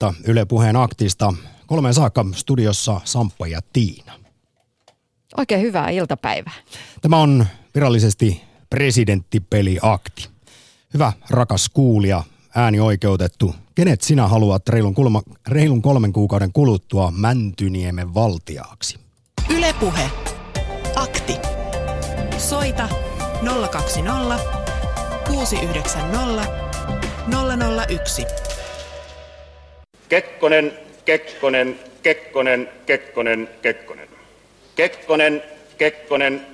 [0.00, 1.34] iltapäivää Yle Puheen aktista.
[1.66, 4.12] Kolmeen saakka studiossa Samppa ja Tiina.
[5.36, 6.54] Oikein hyvää iltapäivää.
[7.00, 10.28] Tämä on virallisesti presidenttipeliakti.
[10.94, 12.22] Hyvä, rakas kuulija,
[12.54, 13.54] ääni oikeutettu.
[13.74, 18.98] Kenet sinä haluat reilun, kulma, reilun kolmen kuukauden kuluttua Mäntyniemen valtiaaksi?
[19.50, 20.10] Ylepuhe.
[20.96, 21.36] Akti.
[22.38, 22.88] Soita
[23.70, 24.38] 020
[25.26, 26.46] 690
[27.88, 28.26] 001.
[30.10, 30.72] Kekkonen,
[31.04, 34.08] Kekkonen, Kekkonen, Kekkonen, Kekkonen.
[34.76, 35.42] Kekkonen,
[35.78, 36.46] Kekkonen,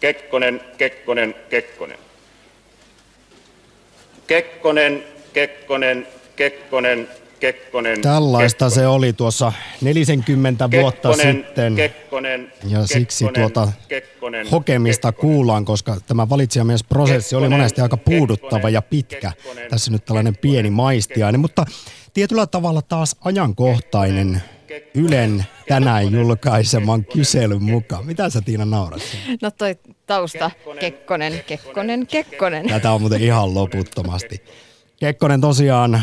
[0.00, 1.98] Kekkonen, Kekkonen, Kekkonen.
[4.26, 7.08] Kekkonen, Kekkonen, Kekkonen,
[7.40, 8.00] Kekkonen.
[8.02, 8.70] Tällaista Kekkonen.
[8.70, 11.76] se oli tuossa 40 vuotta Kekkonen, sitten.
[11.76, 15.34] Kekkonen, Ja siksi Kekkonen, tuota Kekkonen, hokemista Kekkonen.
[15.34, 19.32] kuullaan, koska tämä valitsijamiesprosessi oli Kekkonen, monesti aika puuduttava Kekkonen, ja pitkä.
[19.36, 21.64] Kekkonen, Tässä nyt tällainen Kekkonen, pieni maistiainen, mutta
[22.14, 24.42] tietyllä tavalla taas ajankohtainen
[24.94, 28.06] Ylen tänään julkaiseman kyselyn mukaan.
[28.06, 29.02] Mitä sä Tiina naurat?
[29.42, 32.68] No toi tausta, Kekkonen, Kekkonen, Kekkonen.
[32.68, 34.42] Tätä on muuten ihan loputtomasti.
[35.00, 36.02] Kekkonen tosiaan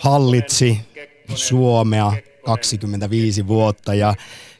[0.00, 0.80] hallitsi
[1.34, 2.12] Suomea
[2.44, 4.14] 25 vuotta ja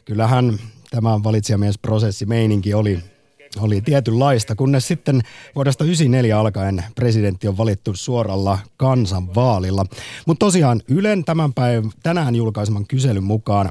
[0.05, 2.99] kyllähän tämä valitsijamiesprosessi meininki oli,
[3.57, 5.21] oli tietynlaista, kunnes sitten
[5.55, 9.85] vuodesta 1994 alkaen presidentti on valittu suoralla kansanvaalilla.
[10.25, 13.69] Mutta tosiaan Ylen tämän päivän, tänään julkaiseman kyselyn mukaan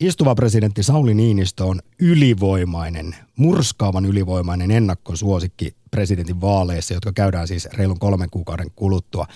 [0.00, 7.98] Istuva presidentti Sauli Niinistö on ylivoimainen, murskaavan ylivoimainen ennakkosuosikki presidentin vaaleissa, jotka käydään siis reilun
[7.98, 9.26] kolmen kuukauden kuluttua.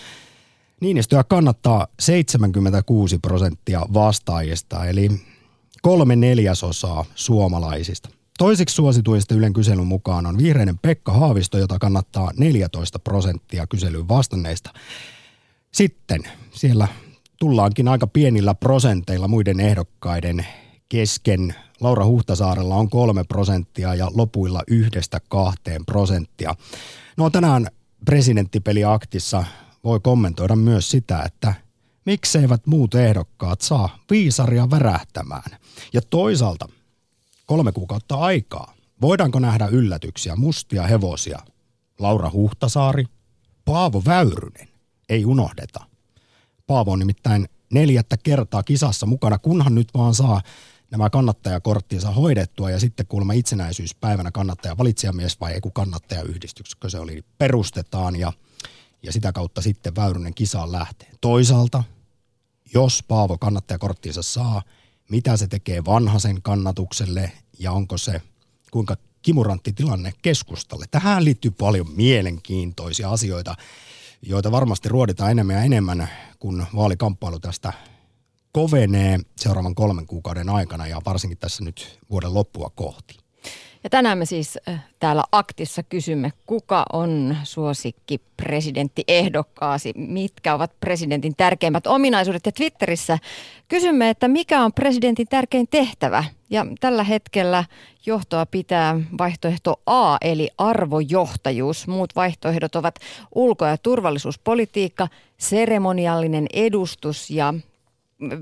[0.80, 5.10] Niinistöä kannattaa 76 prosenttia vastaajista, eli
[5.82, 8.08] kolme neljäsosaa suomalaisista.
[8.38, 14.70] Toiseksi suosituista Ylen kyselyn mukaan on vihreinen Pekka Haavisto, jota kannattaa 14 prosenttia kyselyyn vastanneista.
[15.72, 16.88] Sitten siellä
[17.38, 20.46] tullaankin aika pienillä prosenteilla muiden ehdokkaiden
[20.88, 21.54] kesken.
[21.80, 26.54] Laura Huhtasaarella on kolme prosenttia ja lopuilla yhdestä kahteen prosenttia.
[27.16, 27.66] No tänään
[28.04, 29.44] presidenttipeliaktissa
[29.84, 31.54] voi kommentoida myös sitä, että
[32.06, 35.58] mikseivät muut ehdokkaat saa viisaria värähtämään.
[35.92, 36.68] Ja toisaalta
[37.46, 38.74] kolme kuukautta aikaa.
[39.00, 41.38] Voidaanko nähdä yllätyksiä, mustia hevosia?
[41.98, 43.04] Laura Huhtasaari,
[43.64, 44.68] Paavo Väyrynen,
[45.08, 45.80] ei unohdeta.
[46.66, 50.42] Paavo on nimittäin neljättä kertaa kisassa mukana, kunhan nyt vaan saa
[50.90, 57.24] nämä kannattajakorttinsa hoidettua ja sitten kuulemma itsenäisyyspäivänä kannattaja valitsijamies vai ei kun kannattajayhdistyksekö se oli,
[57.38, 58.32] perustetaan ja,
[59.02, 61.08] ja sitä kautta sitten Väyrynen kisaan lähtee.
[61.20, 61.84] Toisaalta,
[62.74, 64.62] jos Paavo kannattajakorttinsa saa,
[65.10, 68.22] mitä se tekee vanhasen kannatukselle ja onko se
[68.70, 70.84] kuinka kimurantti tilanne keskustalle.
[70.90, 73.54] Tähän liittyy paljon mielenkiintoisia asioita,
[74.22, 77.72] joita varmasti ruoditaan enemmän ja enemmän, kun vaalikamppailu tästä
[78.52, 83.23] kovenee seuraavan kolmen kuukauden aikana ja varsinkin tässä nyt vuoden loppua kohti.
[83.84, 91.36] Ja tänään me siis äh, täällä aktissa kysymme, kuka on suosikki presidenttiehdokkaasi, mitkä ovat presidentin
[91.36, 92.46] tärkeimmät ominaisuudet.
[92.46, 93.18] Ja Twitterissä
[93.68, 96.24] kysymme, että mikä on presidentin tärkein tehtävä.
[96.50, 97.64] Ja tällä hetkellä
[98.06, 101.86] johtoa pitää vaihtoehto A, eli arvojohtajuus.
[101.86, 102.94] Muut vaihtoehdot ovat
[103.34, 105.08] ulko- ja turvallisuuspolitiikka,
[105.38, 107.54] seremoniallinen edustus ja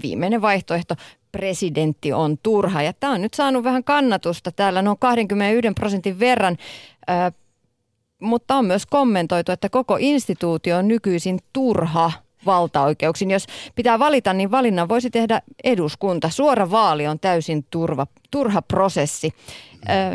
[0.02, 0.94] viimeinen vaihtoehto,
[1.32, 2.82] presidentti on turha.
[2.82, 6.56] Ja tämä on nyt saanut vähän kannatusta täällä noin 21 prosentin verran,
[7.10, 7.32] ö,
[8.20, 12.12] mutta on myös kommentoitu, että koko instituutio on nykyisin turha
[12.46, 13.30] valtaoikeuksin.
[13.30, 16.30] Jos pitää valita, niin valinnan voisi tehdä eduskunta.
[16.30, 19.32] Suora vaali on täysin turva, turha prosessi.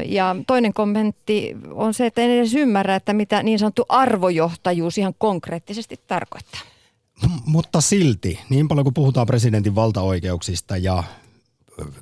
[0.06, 5.14] Ja toinen kommentti on se, että en edes ymmärrä, että mitä niin sanottu arvojohtajuus ihan
[5.18, 6.62] konkreettisesti tarkoittaa.
[7.46, 11.04] Mutta silti, niin paljon kuin puhutaan presidentin valtaoikeuksista ja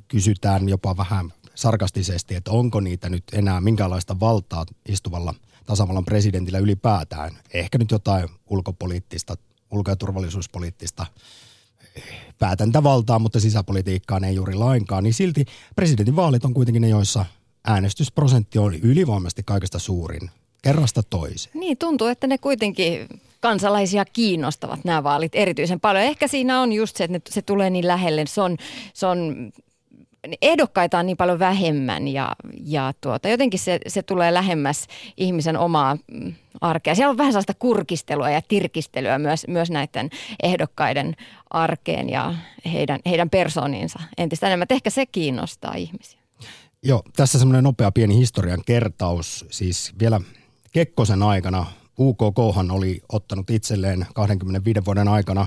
[0.08, 5.34] kysytään jopa vähän sarkastisesti, että onko niitä nyt enää minkälaista valtaa istuvalla
[5.66, 7.38] tasavallan presidentillä ylipäätään.
[7.54, 9.36] Ehkä nyt jotain ulkopoliittista,
[9.70, 11.06] ulko- ja turvallisuuspoliittista
[11.96, 12.02] eh,
[12.38, 15.44] päätäntävaltaa, mutta sisäpolitiikkaan ei juuri lainkaan, niin silti
[15.76, 17.24] presidentin vaalit on kuitenkin ne, joissa
[17.66, 20.30] äänestysprosentti on ylivoimaisesti kaikista suurin
[20.62, 21.60] kerrasta toiseen.
[21.60, 23.08] Niin, tuntuu, että ne kuitenkin
[23.40, 26.04] kansalaisia kiinnostavat nämä vaalit erityisen paljon.
[26.04, 28.24] Ehkä siinä on just se, että se tulee niin lähelle.
[28.26, 28.56] Se on,
[28.94, 29.50] se on
[30.42, 34.86] ehdokkaita on niin paljon vähemmän ja, ja tuota, jotenkin se, se tulee lähemmäs
[35.16, 36.94] ihmisen omaa mm, arkea.
[36.94, 40.10] Siellä on vähän sellaista kurkistelua ja tirkistelyä myös, myös näiden
[40.42, 41.16] ehdokkaiden
[41.50, 42.34] arkeen ja
[42.72, 44.66] heidän, heidän persooniinsa entistä enemmän.
[44.70, 46.20] Ehkä se kiinnostaa ihmisiä.
[46.82, 49.46] Joo, tässä semmoinen nopea pieni historian kertaus.
[49.50, 50.20] Siis vielä
[50.72, 51.66] Kekkosen aikana
[52.00, 55.46] UKKhan oli ottanut itselleen 25 vuoden aikana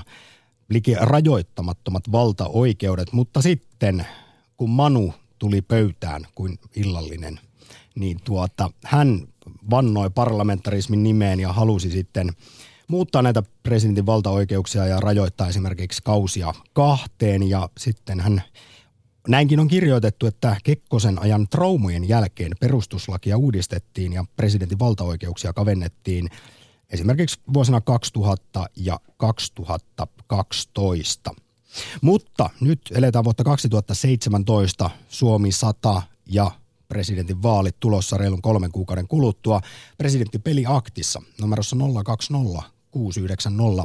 [0.69, 4.07] liki rajoittamattomat valtaoikeudet, mutta sitten
[4.57, 7.39] kun Manu tuli pöytään kuin illallinen,
[7.95, 9.27] niin tuota, hän
[9.69, 12.29] vannoi parlamentarismin nimeen ja halusi sitten
[12.87, 17.49] muuttaa näitä presidentin valtaoikeuksia ja rajoittaa esimerkiksi kausia kahteen.
[17.49, 18.41] Ja sitten hän
[19.29, 26.29] Näinkin on kirjoitettu, että Kekkosen ajan traumujen jälkeen perustuslakia uudistettiin ja presidentin valtaoikeuksia kavennettiin
[26.89, 31.35] esimerkiksi vuosina 2000 ja 2012.
[32.01, 36.51] Mutta nyt eletään vuotta 2017, Suomi 100 ja
[36.87, 39.61] presidentin vaalit tulossa reilun kolmen kuukauden kuluttua.
[39.97, 43.83] Presidentti peliaktissa numerossa 020 690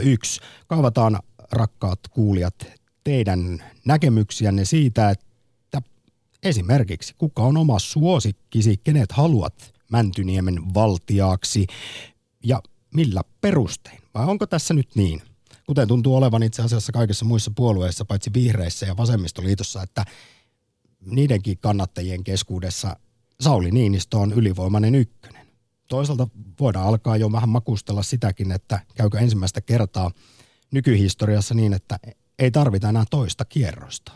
[0.00, 0.40] 001.
[0.66, 1.18] Kaavataan
[1.52, 5.82] rakkaat kuulijat teidän näkemyksiänne siitä, että
[6.42, 11.66] esimerkiksi kuka on oma suosikkisi, kenet haluat Mäntyniemen valtiaaksi
[12.44, 12.62] ja
[12.94, 14.02] millä perustein?
[14.14, 15.22] Vai onko tässä nyt niin,
[15.66, 20.04] kuten tuntuu olevan itse asiassa kaikissa muissa puolueissa, paitsi vihreissä ja vasemmistoliitossa, että
[21.06, 22.96] niidenkin kannattajien keskuudessa
[23.40, 25.46] Sauli Niinistö on ylivoimainen ykkönen.
[25.88, 26.28] Toisaalta
[26.60, 30.10] voidaan alkaa jo vähän makustella sitäkin, että käykö ensimmäistä kertaa
[30.70, 31.98] nykyhistoriassa niin, että
[32.38, 34.12] ei tarvita enää toista kierrosta.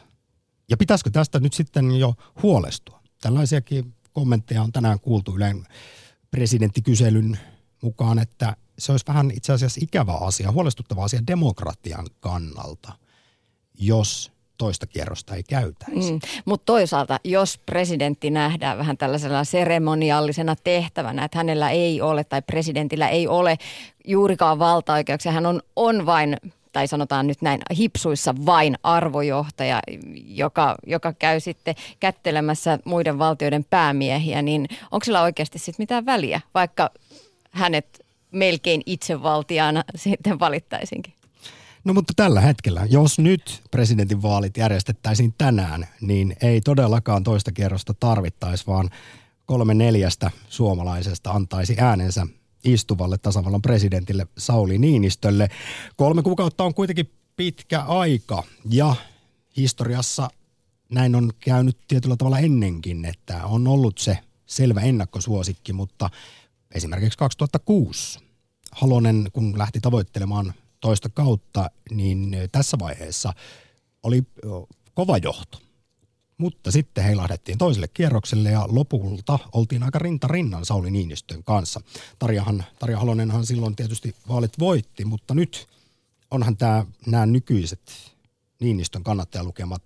[0.70, 3.00] Ja pitäisikö tästä nyt sitten jo huolestua?
[3.20, 5.66] Tällaisiakin kommentteja on tänään kuultu Ylen
[6.30, 7.38] presidenttikyselyn
[7.82, 12.92] mukaan, että se olisi vähän itse asiassa ikävä asia, huolestuttava asia demokratian kannalta,
[13.78, 16.12] jos toista kierrosta ei käytäisi.
[16.12, 22.42] Mm, mutta toisaalta, jos presidentti nähdään vähän tällaisena seremoniallisena tehtävänä, että hänellä ei ole tai
[22.42, 23.58] presidentillä ei ole
[24.06, 26.36] juurikaan valtaoikeuksia, hän on, on vain
[26.72, 29.80] tai sanotaan nyt näin hipsuissa vain arvojohtaja,
[30.24, 36.40] joka, joka käy sitten kättelemässä muiden valtioiden päämiehiä, niin onko sillä oikeasti sitten mitään väliä,
[36.54, 36.90] vaikka
[37.50, 41.14] hänet melkein itsevaltiaana sitten valittaisinkin?
[41.84, 47.94] No mutta tällä hetkellä, jos nyt presidentin vaalit järjestettäisiin tänään, niin ei todellakaan toista kierrosta
[48.00, 48.90] tarvittaisi, vaan
[49.46, 52.26] kolme neljästä suomalaisesta antaisi äänensä
[52.64, 55.48] istuvalle tasavallan presidentille Sauli Niinistölle.
[55.96, 58.94] Kolme kuukautta on kuitenkin pitkä aika ja
[59.56, 60.30] historiassa
[60.90, 66.10] näin on käynyt tietyllä tavalla ennenkin, että on ollut se selvä ennakkosuosikki, mutta
[66.74, 68.18] esimerkiksi 2006
[68.72, 73.32] Halonen, kun lähti tavoittelemaan toista kautta, niin tässä vaiheessa
[74.02, 74.22] oli
[74.94, 75.67] kova johto.
[76.38, 81.80] Mutta sitten heilahdettiin toiselle kierrokselle ja lopulta oltiin aika rinta rinnan Sauli Niinistön kanssa.
[82.18, 85.68] Tarjahan, Tarja Halonenhan silloin tietysti vaalit voitti, mutta nyt
[86.30, 88.12] onhan tämä, nämä nykyiset
[88.60, 89.82] Niinistön kannattajalukemat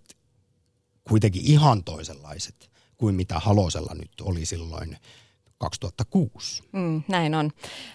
[1.08, 4.96] kuitenkin ihan toisenlaiset kuin mitä Halosella nyt oli silloin
[5.62, 6.62] 2006.
[6.72, 7.50] Mm, näin on.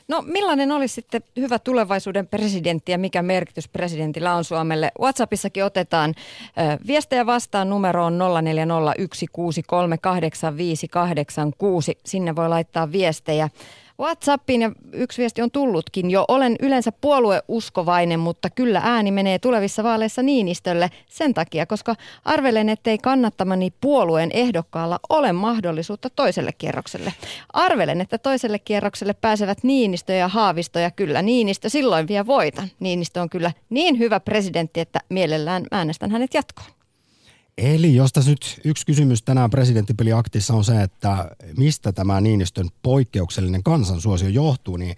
[0.08, 4.92] No millainen olisi sitten hyvä tulevaisuuden presidentti ja mikä merkitys presidentillä on Suomelle?
[5.02, 6.14] WhatsAppissakin otetaan
[6.88, 8.20] viestejä vastaan numeroon 0401638586.
[12.06, 13.50] Sinne voi laittaa viestejä.
[14.00, 16.26] WhatsAppiin ja yksi viesti on tullutkin jo.
[16.28, 21.96] Olen yleensä puolueuskovainen, mutta kyllä ääni menee tulevissa vaaleissa Niinistölle sen takia, koska
[22.26, 27.14] arvelen, ettei kannattamani puolueen ehdokkaalla ole mahdollisuutta toiselle kierrokselle.
[27.54, 32.68] Arvelen, että toiselle kierrokselle pääsevät Niinistö ja Haavisto ja kyllä Niinistö silloin vie voitan.
[32.80, 36.78] Niinistö on kyllä niin hyvä presidentti, että mielellään äänestän hänet jatkoon.
[37.58, 43.64] Eli jos tässä nyt yksi kysymys tänään presidenttipeliaktissa on se, että mistä tämä Niinistön poikkeuksellinen
[43.64, 44.96] kansansuosio johtuu, niin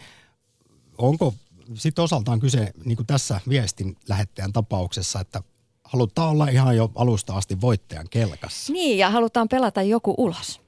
[0.97, 1.33] onko
[1.73, 5.41] sitten osaltaan kyse, niin kuin tässä viestin lähettäjän tapauksessa, että
[5.83, 8.73] halutaan olla ihan jo alusta asti voittajan kelkassa.
[8.73, 10.61] Niin, ja halutaan pelata joku ulos.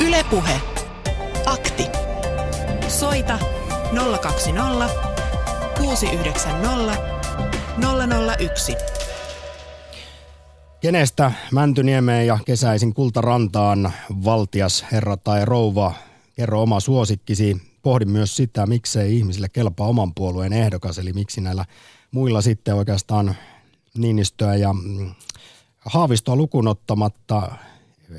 [0.00, 0.60] Ylepuhe.
[1.46, 1.84] Akti.
[2.88, 3.38] Soita
[4.22, 4.88] 020
[5.78, 7.18] 690
[8.38, 8.97] 001.
[10.80, 13.92] Kenestä Mäntyniemeen ja kesäisin Kultarantaan
[14.24, 15.94] valtias herra tai rouva,
[16.34, 17.56] kerro oma suosikkisi.
[17.82, 21.64] Pohdin myös sitä, miksei ihmisille kelpaa oman puolueen ehdokas, eli miksi näillä
[22.10, 23.34] muilla sitten oikeastaan
[23.98, 25.14] Niinistöä ja mm,
[25.78, 27.52] Haavistoa lukunottamatta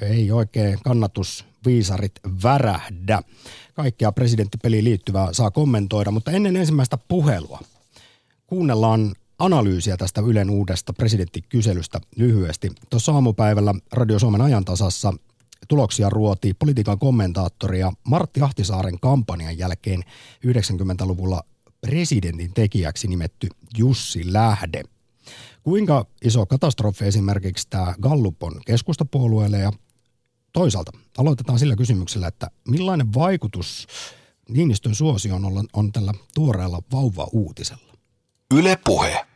[0.02, 2.12] ei oikein kannatusviisarit
[2.44, 3.22] värähdä.
[3.74, 7.60] Kaikkea presidenttipeliin liittyvää saa kommentoida, mutta ennen ensimmäistä puhelua
[8.48, 12.72] kuunnellaan analyysiä tästä Ylen uudesta presidenttikyselystä lyhyesti.
[12.90, 15.14] Tuossa aamupäivällä Radio Suomen ajantasassa
[15.68, 20.04] tuloksia ruoti politiikan kommentaattoria Martti Ahtisaaren kampanjan jälkeen
[20.48, 21.42] 90-luvulla
[21.82, 24.84] presidentin tekijäksi nimetty Jussi Lähde.
[25.64, 29.72] Kuinka iso katastrofi esimerkiksi tämä Gallup on keskustapuolueelle ja
[30.54, 33.88] toisaalta aloitetaan sillä kysymyksellä, että millainen vaikutus
[34.50, 37.94] Niinistön suosioon on, on tällä tuoreella vauva-uutisella?
[38.54, 39.29] Yle Puhe.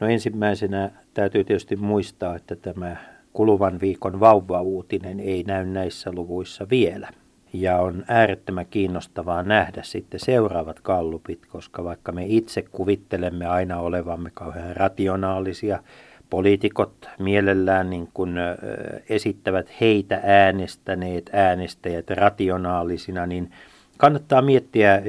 [0.00, 2.96] No ensimmäisenä täytyy tietysti muistaa, että tämä
[3.32, 7.08] kuluvan viikon vauva-uutinen ei näy näissä luvuissa vielä.
[7.52, 14.30] Ja on äärettömän kiinnostavaa nähdä sitten seuraavat kallupit, koska vaikka me itse kuvittelemme aina olevamme
[14.34, 15.82] kauhean rationaalisia,
[16.30, 18.34] poliitikot mielellään niin kuin
[19.08, 23.50] esittävät heitä äänestäneet äänestäjät rationaalisina, niin
[23.98, 25.02] kannattaa miettiä,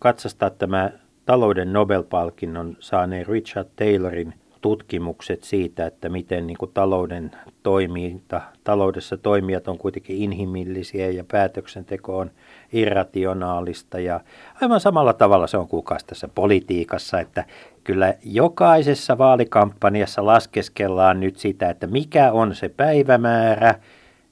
[0.00, 0.90] katsastaa tämä
[1.26, 7.30] talouden Nobel-palkinnon saaneen Richard Taylorin tutkimukset siitä, että miten niin kuin talouden
[7.62, 12.30] toiminta, taloudessa toimijat on kuitenkin inhimillisiä ja päätöksenteko on
[12.72, 14.00] irrationaalista.
[14.00, 14.20] Ja
[14.62, 17.44] aivan samalla tavalla se on kuukaus tässä politiikassa, että
[17.84, 23.74] kyllä jokaisessa vaalikampanjassa laskeskellaan nyt sitä, että mikä on se päivämäärä,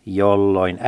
[0.07, 0.79] jolloin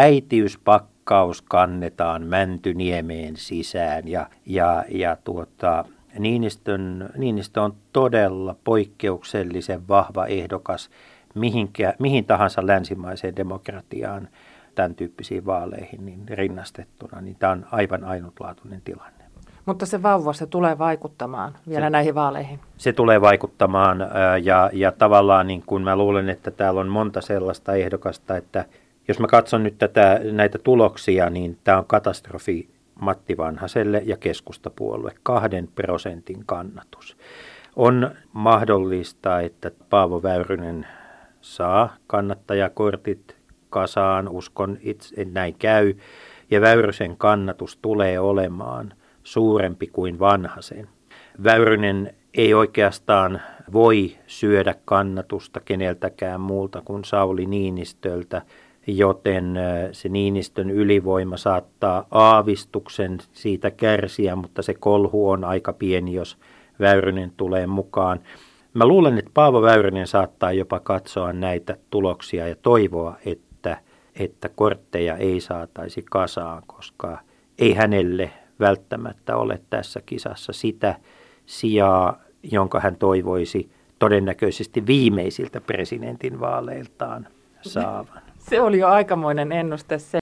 [1.11, 5.85] äitiyspakkaus kannetaan Mäntyniemeen sisään ja, ja, ja tuota,
[6.19, 10.91] Niinistön, Niinistö on todella poikkeuksellisen vahva ehdokas
[11.35, 14.29] mihinkä, mihin tahansa länsimaiseen demokratiaan
[14.75, 19.25] tämän tyyppisiin vaaleihin niin rinnastettuna, niin tämä on aivan ainutlaatuinen tilanne.
[19.67, 22.59] Mutta se vauva, se tulee vaikuttamaan vielä se, näihin vaaleihin.
[22.77, 23.99] Se tulee vaikuttamaan
[24.43, 28.65] ja, ja tavallaan niin kuin mä luulen, että täällä on monta sellaista ehdokasta, että
[29.09, 32.69] jos mä katson nyt tätä, näitä tuloksia, niin tämä on katastrofi
[33.01, 37.17] Matti Vanhaselle ja keskustapuolue, kahden prosentin kannatus.
[37.77, 40.87] On mahdollista, että Paavo Väyrynen
[41.41, 43.37] saa kannattajakortit
[43.71, 45.95] kasaan, uskon itse, näin käy,
[46.51, 48.93] ja Väyrysen kannatus tulee olemaan
[49.23, 50.89] suurempi kuin Vanhasen.
[51.45, 53.41] Väyrynen ei oikeastaan
[53.73, 58.43] voi syödä kannatusta keneltäkään muulta kuin Sauli Niinistöltä,
[58.87, 59.59] joten
[59.93, 66.39] se Niinistön ylivoima saattaa aavistuksen siitä kärsiä, mutta se kolhu on aika pieni, jos
[66.81, 68.21] Väyrynen tulee mukaan.
[68.75, 73.77] Mä luulen, että Paavo Väyrynen saattaa jopa katsoa näitä tuloksia ja toivoa, että,
[74.15, 77.19] että kortteja ei saataisi kasaan, koska
[77.59, 80.95] ei hänelle välttämättä ole tässä kisassa sitä
[81.47, 87.27] sijaa, jonka hän toivoisi todennäköisesti viimeisiltä presidentin vaaleiltaan
[87.63, 88.30] saavan.
[88.49, 90.19] Se oli jo aikamoinen ennuste se.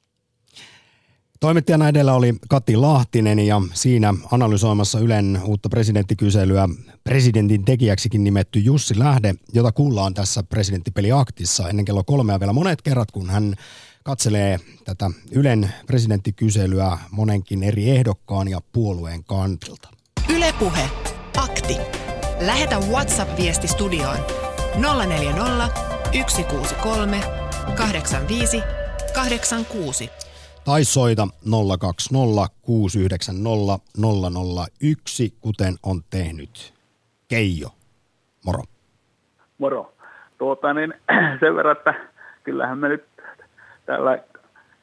[1.41, 6.69] Toimittajana edellä oli Kati Lahtinen ja siinä analysoimassa Ylen uutta presidenttikyselyä
[7.05, 13.11] presidentin tekijäksikin nimetty Jussi Lähde, jota kuullaan tässä presidenttipeliaktissa ennen kello kolmea vielä monet kerrat,
[13.11, 13.55] kun hän
[14.05, 19.89] katselee tätä Ylen presidenttikyselyä monenkin eri ehdokkaan ja puolueen kantilta.
[20.29, 20.91] Ylepuhe
[21.37, 21.77] Akti.
[22.41, 24.19] Lähetä WhatsApp-viesti studioon
[25.07, 25.69] 040
[26.29, 27.38] 163
[27.77, 28.63] 85
[29.15, 30.11] 86
[30.65, 31.29] tai soita
[31.81, 33.85] 020 690
[34.81, 36.75] 001, kuten on tehnyt
[37.29, 37.69] Keijo.
[38.47, 38.63] Moro.
[39.59, 39.93] Moro.
[40.39, 40.95] Tuota, niin,
[41.41, 41.95] sen verran, että
[42.45, 43.05] kyllähän me nyt
[43.87, 44.19] tällä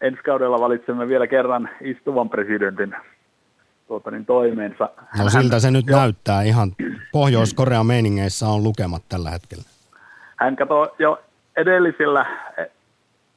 [0.01, 2.96] ensi kaudella valitsemme vielä kerran istuvan presidentin
[3.88, 4.89] tuota, niin toimeensa.
[5.18, 5.98] No siltä se nyt jo.
[5.98, 6.42] näyttää.
[6.42, 6.72] Ihan
[7.12, 9.63] Pohjois-Korean meiningeissä on lukemat tällä hetkellä.
[10.36, 11.22] Hän katsoi jo
[11.58, 12.25] edellisillä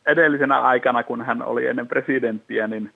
[0.09, 2.91] edellisenä aikana, kun hän oli ennen presidenttiä, niin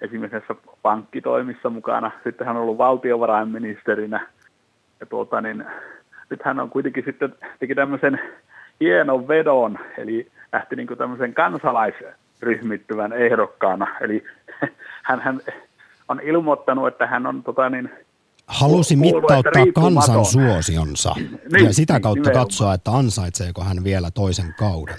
[0.00, 2.10] esimerkiksi pankkitoimissa mukana.
[2.24, 4.26] Sitten hän on ollut valtiovarainministerinä.
[5.00, 5.64] Ja tuota, niin,
[6.30, 8.20] nyt hän on kuitenkin sitten teki tämmöisen
[8.80, 13.86] hienon vedon, eli lähti niin kuin tämmöisen kansalaisryhmittyvän ehdokkaana.
[14.00, 14.24] Eli
[15.08, 15.40] hän, hän
[16.08, 17.90] on ilmoittanut, että hän on tota, niin,
[18.48, 21.14] halusi mittauttaa kansan suosionsa
[21.52, 22.46] niin, ja sitä kautta nimenomaan.
[22.46, 24.94] katsoa, että ansaitseeko hän vielä toisen kauden.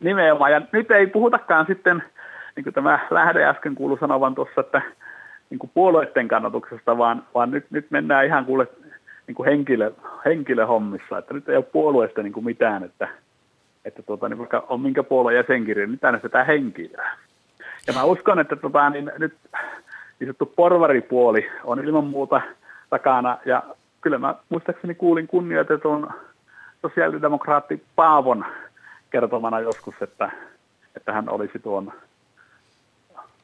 [0.00, 2.02] Nimenomaan, ja nyt ei puhutakaan sitten,
[2.56, 4.82] niin kuin tämä lähde äsken kuului sanovan tuossa, että
[5.50, 8.66] niin kuin puolueiden kannatuksesta, vaan, vaan nyt, nyt mennään ihan kuule
[9.26, 9.92] niin kuin henkilö,
[10.24, 13.08] henkilöhommissa, että nyt ei ole puolueesta niin kuin mitään, että,
[13.84, 17.16] että tuota, niin vaikka on minkä puolueen jäsenkirja, niin äänestetään henkilöä.
[17.86, 19.34] Ja mä uskon, että tota, niin nyt
[20.20, 22.40] niin sanottu porvaripuoli on ilman muuta–
[22.90, 23.38] takana.
[23.46, 23.62] Ja
[24.00, 26.10] kyllä mä muistaakseni kuulin kunnioitetun
[26.82, 28.44] sosiaalidemokraatti Paavon
[29.10, 30.30] kertomana joskus, että,
[30.96, 31.92] että hän olisi tuon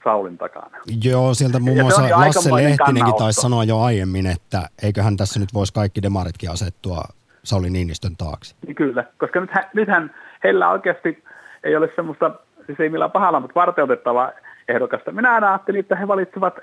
[0.04, 0.76] Saulin takana.
[1.04, 5.74] Joo, sieltä muun muassa Lasse Lehtinenkin taisi sanoa jo aiemmin, että eiköhän tässä nyt voisi
[5.74, 7.02] kaikki demaritkin asettua
[7.42, 8.54] Sauli Niinistön taakse.
[8.66, 11.24] Niin kyllä, koska nythän, nythän heillä oikeasti
[11.64, 12.30] ei ole semmoista,
[12.66, 14.32] siis ei millään pahalla, mutta varteutettavaa
[14.68, 15.12] ehdokasta.
[15.12, 16.54] Minä aina ajattelin, että he valitsevat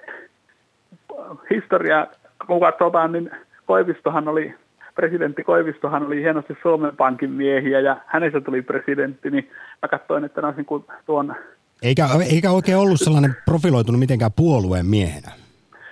[1.50, 2.08] historiaa
[2.48, 3.32] kun katsotaan, niin
[3.66, 4.54] Koivistohan oli,
[4.96, 9.50] presidentti Koivistohan oli hienosti Suomen Pankin miehiä ja hänestä tuli presidentti, niin
[9.82, 11.36] mä katsoin, että ne olisi niin tuon...
[11.84, 15.32] Eikä, eikä oikein ollut sellainen profiloitunut mitenkään puolueen miehenä.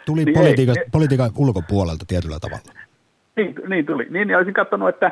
[0.06, 2.74] Tuli niin politiikan, ei, politiikan ulkopuolelta tietyllä tavalla.
[3.36, 4.08] Niin, niin tuli.
[4.10, 5.12] Niin, niin olisin katsonut, että,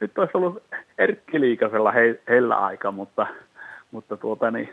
[0.00, 0.62] nyt olisi ollut
[0.98, 3.26] Erkki Liikasella he, heillä aika, mutta,
[3.90, 4.68] mutta tuota niin,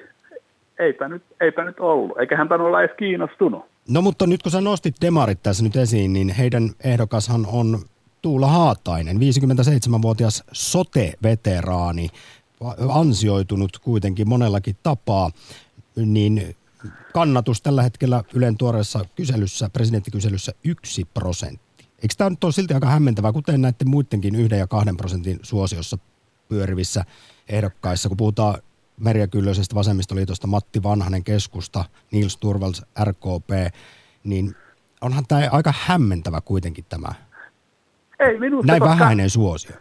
[0.80, 3.66] eipä nyt, eipä nyt ollut, eikä hän olla edes kiinnostunut.
[3.90, 7.86] No mutta nyt kun sä nostit demarit tässä nyt esiin, niin heidän ehdokashan on
[8.22, 12.10] Tuula Haatainen, 57-vuotias sote-veteraani,
[12.90, 15.32] ansioitunut kuitenkin monellakin tapaa,
[15.96, 16.56] niin
[17.14, 21.86] kannatus tällä hetkellä Ylen tuoreessa kyselyssä, presidenttikyselyssä yksi prosentti.
[22.02, 25.98] Eikö tämä nyt ole silti aika hämmentävää, kuten näiden muidenkin yhden ja kahden prosentin suosiossa
[26.50, 27.06] pyörivissä
[27.50, 28.62] ehdokkaissa, kun puhutaan
[29.00, 33.76] Merja Kyllösestä, Vasemmistoliitosta, Matti Vanhanen keskusta, Nils Turvals RKP,
[34.24, 34.56] niin
[35.02, 37.08] onhan tämä aika hämmentävä kuitenkin tämä
[38.20, 39.76] ei minusta, näin koska, vähäinen suosio.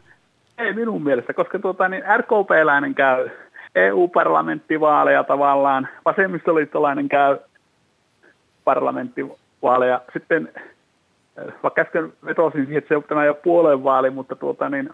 [0.58, 3.30] Ei minun mielestä, koska tuota, niin RKP-läinen käy
[3.74, 7.38] EU-parlamenttivaaleja tavallaan, vasemmistoliittolainen käy
[8.64, 10.00] parlamenttivaaleja.
[10.12, 10.52] Sitten
[11.38, 14.90] äh, vaikka äsken vetosin siihen, että se on tämä jo puolen vaali, mutta tuota, niin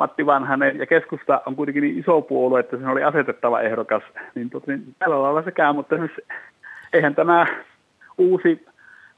[0.00, 4.02] Matti Vanhanen ja keskusta on kuitenkin niin iso puolue, että siinä oli asetettava ehdokas,
[4.34, 5.96] niin, tuota, niin tällä lailla se käy, mutta
[6.92, 7.46] eihän tämä
[8.18, 8.66] uusi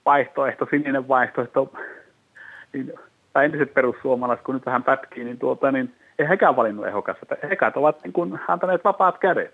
[0.06, 1.72] vaihtoehto, sininen vaihtoehto,
[2.72, 2.92] niin,
[3.32, 7.26] tai entiset perussuomalaiset, kun nyt vähän pätkii, niin, tuota, niin ei hekään valinnut ehdokasta.
[7.50, 9.52] Hekat ovat niin kuin antaneet vapaat kädet.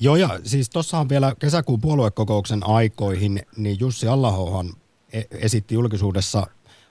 [0.00, 4.66] Joo, ja siis tuossahan vielä kesäkuun puoluekokouksen aikoihin, niin Jussi Allahohan
[5.12, 6.46] e- esitti julkisuudessa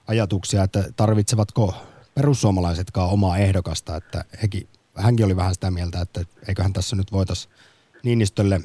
[0.08, 1.74] ajatuksia, että tarvitsevatko
[2.14, 7.54] perussuomalaisetkaan omaa ehdokasta, että hekin, hänkin oli vähän sitä mieltä, että eiköhän tässä nyt voitaisiin
[8.02, 8.60] Niinistölle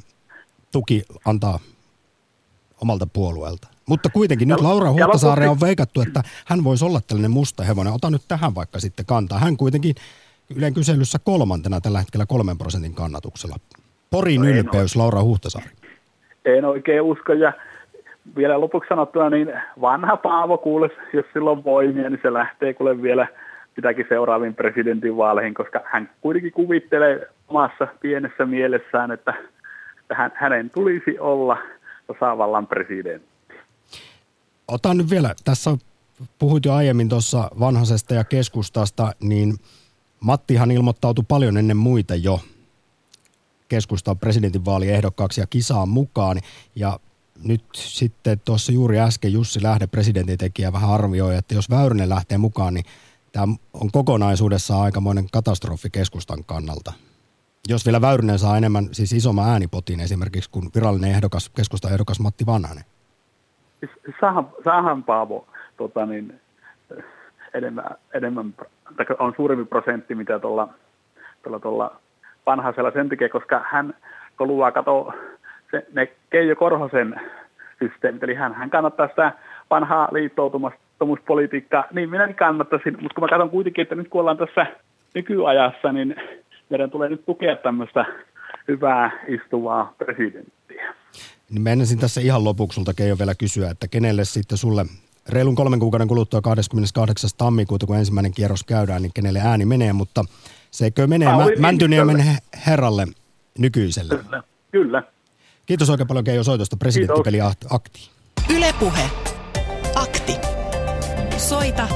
[0.71, 1.59] tuki antaa
[2.81, 3.67] omalta puolueelta.
[3.85, 7.93] Mutta kuitenkin nyt Laura Huhtasaare on veikattu, että hän voisi olla tällainen musta hevonen.
[7.93, 9.39] Ota nyt tähän vaikka sitten kantaa.
[9.39, 9.95] Hän kuitenkin
[10.55, 13.55] Ylen kyselyssä kolmantena tällä hetkellä kolmen prosentin kannatuksella.
[14.09, 15.69] Porin no ylpeys, Laura Huhtasaari.
[16.45, 17.53] En oikein usko ja
[18.35, 23.27] vielä lopuksi sanottuna, niin vanha Paavo kuules, jos silloin voimia, niin se lähtee kuule vielä
[23.75, 29.33] sitäkin seuraaviin presidentinvaaleihin, koska hän kuitenkin kuvittelee omassa pienessä mielessään, että
[30.13, 31.57] hän, hänen tulisi olla
[32.07, 33.29] tasavallan presidentti.
[34.67, 35.77] Otan nyt vielä, tässä
[36.39, 39.53] puhuit jo aiemmin tuossa vanhasesta ja keskustasta, niin
[40.19, 42.39] Mattihan ilmoittautui paljon ennen muita jo
[43.69, 46.37] keskustan presidentinvaaliehdokkaaksi ja kisaan mukaan.
[46.75, 46.99] Ja
[47.43, 52.73] nyt sitten tuossa juuri äsken Jussi Lähde, presidentintekijä, vähän arvioi, että jos Väyrynen lähtee mukaan,
[52.73, 52.85] niin
[53.31, 56.93] tämä on kokonaisuudessaan aikamoinen katastrofi keskustan kannalta.
[57.67, 62.45] Jos vielä Väyrynen saa enemmän, siis isomman äänipotin esimerkiksi kuin virallinen ehdokas, keskustan ehdokas Matti
[62.45, 62.83] Vanhanen.
[64.21, 65.47] Saahan, saahan Paavo
[65.77, 66.39] tota niin,
[67.53, 68.53] enemmän, enemmän
[69.19, 70.69] on suurempi prosentti, mitä tuolla,
[71.43, 71.99] tuolla, tuolla
[72.45, 73.93] vanhaisella sen takia, koska hän
[74.35, 75.13] koluaa kato
[75.71, 77.21] se, ne Keijo Korhosen
[77.79, 79.31] systeemit, eli hän, hän kannattaa sitä
[79.69, 84.65] vanhaa liittoutumuspolitiikkaa, niin minäkin kannattaisin, mutta kun mä katson kuitenkin, että nyt kun ollaan tässä
[85.13, 86.15] nykyajassa, niin
[86.69, 88.05] meidän tulee nyt tukea tämmöistä
[88.67, 90.93] hyvää istuvaa presidenttiä.
[91.49, 94.85] Niin mä tässä ihan lopuksi sulta Keijo vielä kysyä, että kenelle sitten sulle
[95.29, 97.29] reilun kolmen kuukauden kuluttua 28.
[97.37, 100.25] tammikuuta, kun ensimmäinen kierros käydään, niin kenelle ääni menee, mutta
[100.71, 102.17] seikö menee Mä, Mäntyniemen
[102.67, 103.07] herralle
[103.57, 104.17] nykyiselle?
[104.17, 105.03] Kyllä, kyllä.
[105.69, 108.09] Kiitos oikein paljon Keijo soitosta presidenttipeli Akti.
[108.49, 109.09] Ylepuhe.
[109.95, 110.35] Akti.
[111.37, 111.87] Soita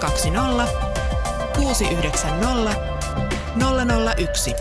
[0.00, 0.66] 020
[1.56, 2.74] 690
[4.16, 4.54] 001.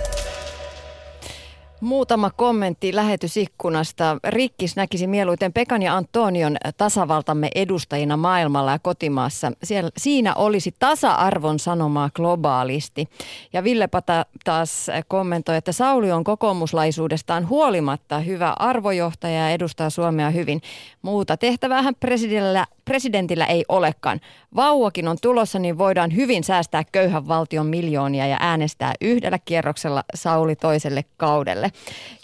[1.81, 4.17] Muutama kommentti lähetysikkunasta.
[4.27, 9.51] Rikkis näkisi mieluiten Pekan ja Antonion tasavaltamme edustajina maailmalla ja kotimaassa.
[9.63, 13.07] Siellä, siinä olisi tasa-arvon sanomaa globaalisti.
[13.53, 20.29] Ja Ville Pata taas kommentoi, että Sauli on kokoomuslaisuudestaan huolimatta hyvä arvojohtaja ja edustaa Suomea
[20.29, 20.61] hyvin.
[21.01, 24.21] Muuta tehtäväähän presidentillä, presidentillä ei olekaan.
[24.55, 30.55] Vauvakin on tulossa, niin voidaan hyvin säästää köyhän valtion miljoonia ja äänestää yhdellä kierroksella Sauli
[30.55, 31.66] toiselle kaudelle.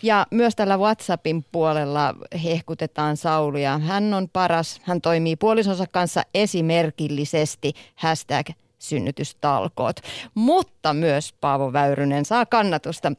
[0.01, 3.77] Ja myös tällä WhatsAppin puolella hehkutetaan Saulia.
[3.77, 7.73] Hän on paras, hän toimii puolisonsa kanssa esimerkillisesti.
[7.95, 8.47] Hashtag
[8.79, 9.99] synnytystalkoot.
[10.35, 13.11] Mutta myös Paavo Väyrynen saa kannatusta.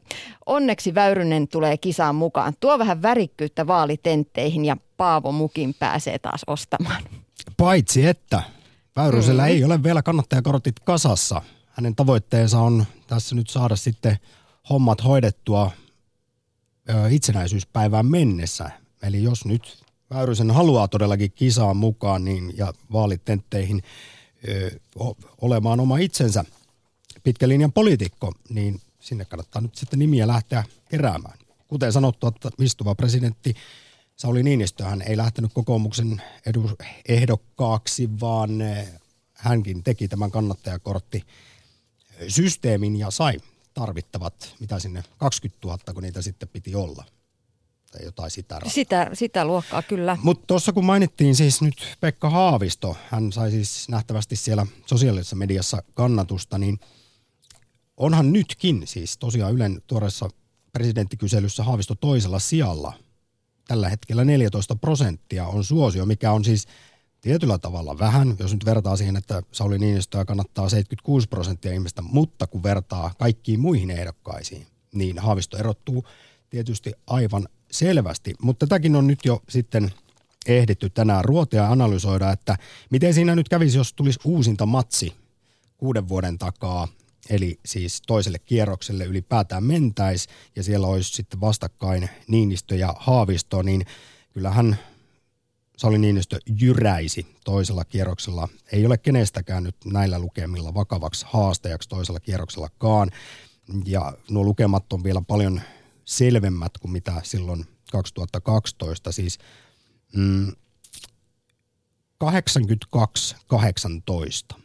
[0.45, 2.53] Onneksi Väyrynen tulee kisaan mukaan.
[2.59, 7.03] Tuo vähän värikkyyttä vaalitentteihin ja Paavo Mukin pääsee taas ostamaan.
[7.57, 8.41] Paitsi että
[8.95, 9.47] Väyrysellä mm.
[9.47, 11.41] ei ole vielä kannattajakortit kasassa.
[11.71, 14.17] Hänen tavoitteensa on tässä nyt saada sitten
[14.69, 15.71] hommat hoidettua
[17.09, 18.71] itsenäisyyspäivään mennessä.
[19.03, 23.83] Eli jos nyt Väyrysen haluaa todellakin kisaan mukaan niin, ja vaalitentteihin
[24.47, 24.79] ö,
[25.41, 26.45] olemaan oma itsensä
[27.23, 31.39] pitkän linjan poliitikko, niin sinne kannattaa nyt sitten nimiä lähteä keräämään.
[31.67, 33.55] Kuten sanottu, että istuva presidentti
[34.15, 36.71] Sauli Niinistöhän ei lähtenyt kokoomuksen edu,
[37.07, 38.49] ehdokkaaksi, vaan
[39.33, 41.23] hänkin teki tämän kannattajakortti
[42.27, 43.37] systeemin ja sai
[43.75, 47.05] tarvittavat, mitä sinne 20 000, kun niitä sitten piti olla.
[47.91, 50.17] Tai jotain sitä Sitä, sitä luokkaa, kyllä.
[50.21, 55.83] Mutta tuossa kun mainittiin siis nyt Pekka Haavisto, hän sai siis nähtävästi siellä sosiaalisessa mediassa
[55.93, 56.79] kannatusta, niin
[57.97, 60.29] onhan nytkin siis tosiaan Ylen tuoreessa
[60.73, 62.93] presidenttikyselyssä Haavisto toisella sijalla.
[63.67, 66.67] Tällä hetkellä 14 prosenttia on suosio, mikä on siis
[67.25, 72.47] tietyllä tavalla vähän, jos nyt vertaa siihen, että Sauli Niinistöä kannattaa 76 prosenttia ihmistä, mutta
[72.47, 76.05] kun vertaa kaikkiin muihin ehdokkaisiin, niin Haavisto erottuu
[76.49, 78.33] tietysti aivan selvästi.
[78.41, 79.91] Mutta tätäkin on nyt jo sitten
[80.45, 82.57] ehditty tänään ruotia analysoida, että
[82.89, 85.13] miten siinä nyt kävisi, jos tulisi uusinta matsi
[85.77, 86.87] kuuden vuoden takaa,
[87.29, 93.85] eli siis toiselle kierrokselle ylipäätään mentäisi, ja siellä olisi sitten vastakkain Niinistö ja Haavisto, niin
[94.33, 94.77] kyllähän
[95.77, 98.47] Sauli Niinistö jyräisi toisella kierroksella.
[98.71, 103.11] Ei ole kenestäkään nyt näillä lukemilla vakavaksi haastajaksi toisella kierroksellakaan.
[103.85, 105.61] Ja nuo lukemat on vielä paljon
[106.05, 109.11] selvemmät kuin mitä silloin 2012.
[109.11, 109.39] Siis
[110.15, 110.51] mm,
[114.55, 114.59] 82-18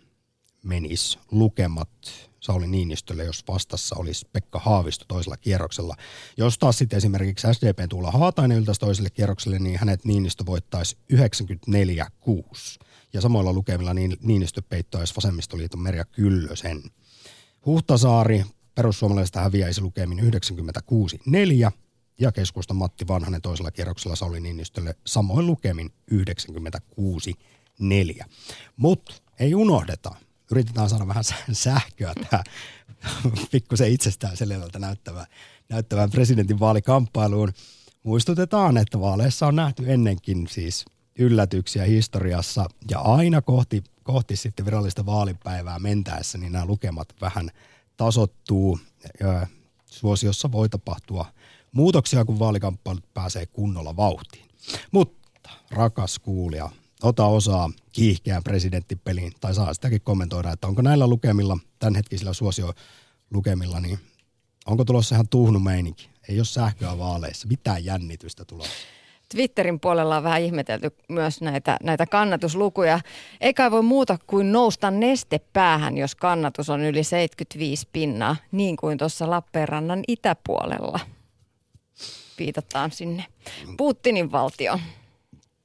[0.63, 5.97] menis lukemat Sauli Niinistölle, jos vastassa olisi Pekka Haavisto toisella kierroksella.
[6.37, 11.17] Jos taas sitten esimerkiksi SDP tulla Haatainen yltäisi toiselle kierrokselle, niin hänet Niinistö voittaisi 94-6.
[13.13, 16.83] Ja samoilla lukemilla niin Niinistö peittäisi vasemmistoliiton Merja Kyllösen.
[17.67, 21.73] Huhtasaari perussuomalaiset häviäisi lukemin 96-4
[22.21, 28.25] ja keskusta Matti Vanhanen toisella kierroksella Sauli Niinistölle samoin lukemin 96-4.
[28.77, 30.15] Mutta ei unohdeta,
[30.51, 32.45] yritetään saada vähän sähköä tähän
[33.51, 35.27] pikkusen itsestään selvältä näyttävään,
[35.69, 37.53] näyttävään presidentin vaalikamppailuun.
[38.03, 40.85] Muistutetaan, että vaaleissa on nähty ennenkin siis
[41.19, 47.51] yllätyksiä historiassa ja aina kohti, kohti sitten virallista vaalipäivää mentäessä, niin nämä lukemat vähän
[47.97, 48.79] tasottuu.
[49.87, 51.27] Suosiossa voi tapahtua
[51.73, 54.49] muutoksia, kun vaalikamppailut pääsee kunnolla vauhtiin.
[54.93, 56.71] Mutta rakas kuulija,
[57.03, 63.99] ota osaa kiihkeään presidenttipeliin, tai saa sitäkin kommentoida, että onko näillä lukemilla, tämänhetkisillä suosiolukemilla, niin
[64.67, 66.11] onko tulossa ihan tuhnu meininki?
[66.29, 68.73] Ei ole sähköä vaaleissa, mitään jännitystä tulossa.
[69.29, 73.01] Twitterin puolella on vähän ihmetelty myös näitä, näitä kannatuslukuja.
[73.41, 79.31] Eikä voi muuta kuin nousta nestepäähän, jos kannatus on yli 75 pinnaa, niin kuin tuossa
[79.31, 81.01] Lappeenrannan itäpuolella.
[82.39, 83.25] Viitataan sinne
[83.77, 84.81] Putinin valtioon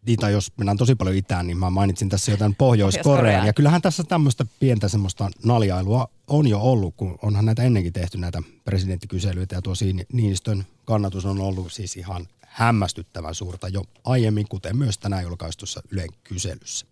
[0.06, 3.48] niin, tai jos mennään tosi paljon itään, niin mä mainitsin tässä jotain Pohjois-Korean.
[3.48, 8.18] Ja kyllähän tässä tämmöistä pientä semmoista naljailua on jo ollut, kun onhan näitä ennenkin tehty
[8.18, 9.56] näitä presidenttikyselyitä.
[9.56, 9.74] Ja tuo
[10.14, 16.10] Niinistön kannatus on ollut siis ihan hämmästyttävän suurta jo aiemmin, kuten myös tänään julkaistussa Ylen
[16.24, 16.86] kyselyssä.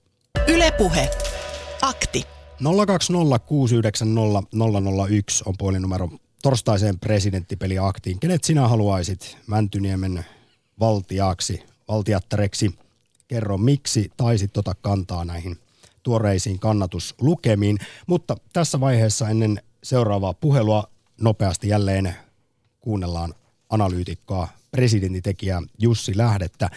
[0.48, 1.10] Ylepuhe.
[1.82, 2.24] Akti.
[2.60, 2.66] 020690001
[5.46, 6.10] on puhelinnumero
[6.44, 8.20] torstaiseen presidenttipeliaktiin.
[8.20, 10.26] Kenet sinä haluaisit Mäntyniemen
[10.80, 12.83] valtiaksi, valtiattareksi?
[13.34, 15.58] Kerro miksi taisit tota kantaa näihin
[16.04, 17.78] tuoreisiin kannatuslukemiin.
[18.08, 20.84] Mutta tässä vaiheessa ennen seuraavaa puhelua
[21.22, 22.16] nopeasti jälleen
[22.80, 23.34] kuunnellaan
[23.70, 26.70] analyytikkoa, presidentitekijää Jussi Lähdettä.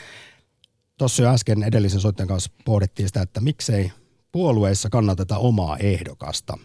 [0.99, 3.92] Tuossa jo äsken edellisen soittajan kanssa pohdittiin sitä, että miksei
[4.33, 6.59] puolueissa kannateta omaa ehdokasta.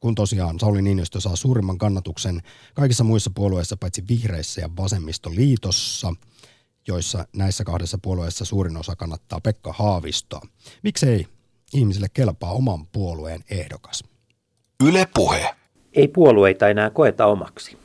[0.00, 2.42] Kun tosiaan Sauli Niinistö saa suurimman kannatuksen
[2.74, 6.14] kaikissa muissa puolueissa, paitsi vihreissä ja vasemmistoliitossa–
[6.88, 10.40] joissa näissä kahdessa puolueessa suurin osa kannattaa Pekka Haavistoa.
[10.82, 11.26] Miksei
[11.74, 14.04] ihmisille kelpaa oman puolueen ehdokas?
[14.88, 15.50] Yle puhe.
[15.92, 17.76] Ei puolueita enää koeta omaksi.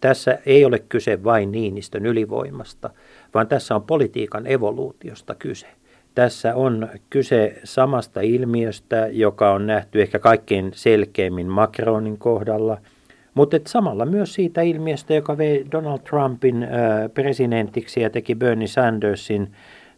[0.00, 2.90] Tässä ei ole kyse vain Niinistön ylivoimasta,
[3.34, 5.66] vaan tässä on politiikan evoluutiosta kyse.
[6.14, 12.78] Tässä on kyse samasta ilmiöstä, joka on nähty ehkä kaikkein selkeimmin Macronin kohdalla–
[13.36, 16.66] mutta samalla myös siitä ilmiöstä, joka vei Donald Trumpin
[17.14, 19.52] presidentiksi ja teki Bernie Sandersin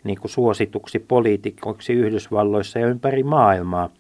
[0.05, 3.91] niin kuin suosituksi poliitikoksi Yhdysvalloissa ja ympäri maailmaa.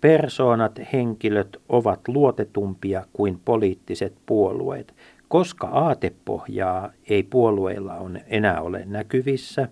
[0.00, 4.94] Persoonat, henkilöt ovat luotetumpia kuin poliittiset puolueet,
[5.28, 9.68] koska aatepohjaa ei puolueilla on enää ole näkyvissä.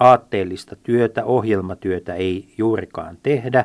[0.00, 3.64] Aatteellista työtä, ohjelmatyötä ei juurikaan tehdä.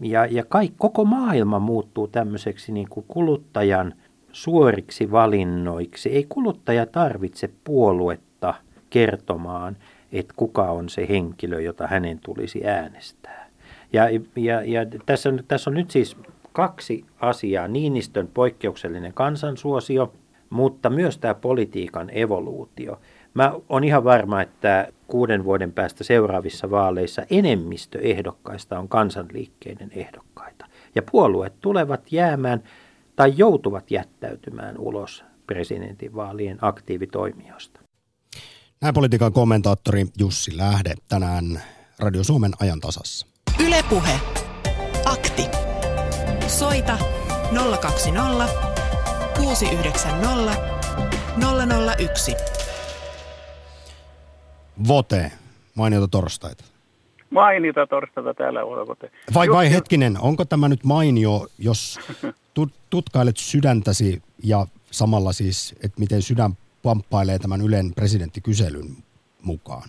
[0.00, 3.94] Ja, ja kaikki, koko maailma muuttuu tämmöiseksi niin kuin kuluttajan–
[4.32, 6.08] suoriksi valinnoiksi.
[6.08, 8.54] Ei kuluttaja tarvitse puoluetta
[8.90, 9.76] kertomaan,
[10.12, 13.50] että kuka on se henkilö, jota hänen tulisi äänestää.
[13.92, 14.04] Ja,
[14.36, 16.16] ja, ja tässä, on, tässä on nyt siis
[16.52, 17.68] kaksi asiaa.
[17.68, 20.12] Niinistön poikkeuksellinen kansansuosio,
[20.50, 23.00] mutta myös tämä politiikan evoluutio.
[23.34, 30.66] Mä on ihan varma, että kuuden vuoden päästä seuraavissa vaaleissa enemmistö ehdokkaista on kansanliikkeiden ehdokkaita.
[30.94, 32.62] Ja puolueet tulevat jäämään
[33.20, 37.80] tai joutuvat jättäytymään ulos presidentinvaalien aktiivitoimijoista.
[38.80, 41.62] Näin politiikan kommentaattori Jussi Lähde tänään
[41.98, 43.26] Radio Suomen ajan tasassa.
[43.66, 44.20] Ylepuhe.
[45.04, 45.42] Akti.
[46.46, 46.98] Soita
[47.80, 48.48] 020
[49.36, 50.56] 690
[51.98, 52.34] 001.
[54.88, 55.32] Vote,
[55.74, 56.64] mainiota torstaita.
[57.30, 59.10] Mainita torstaita täällä olkote.
[59.34, 61.98] Vai, vai hetkinen, onko tämä nyt mainio, jos
[62.54, 68.86] tut, tutkailet sydäntäsi ja samalla siis, että miten sydän pamppailee tämän Ylen presidenttikyselyn
[69.42, 69.88] mukaan?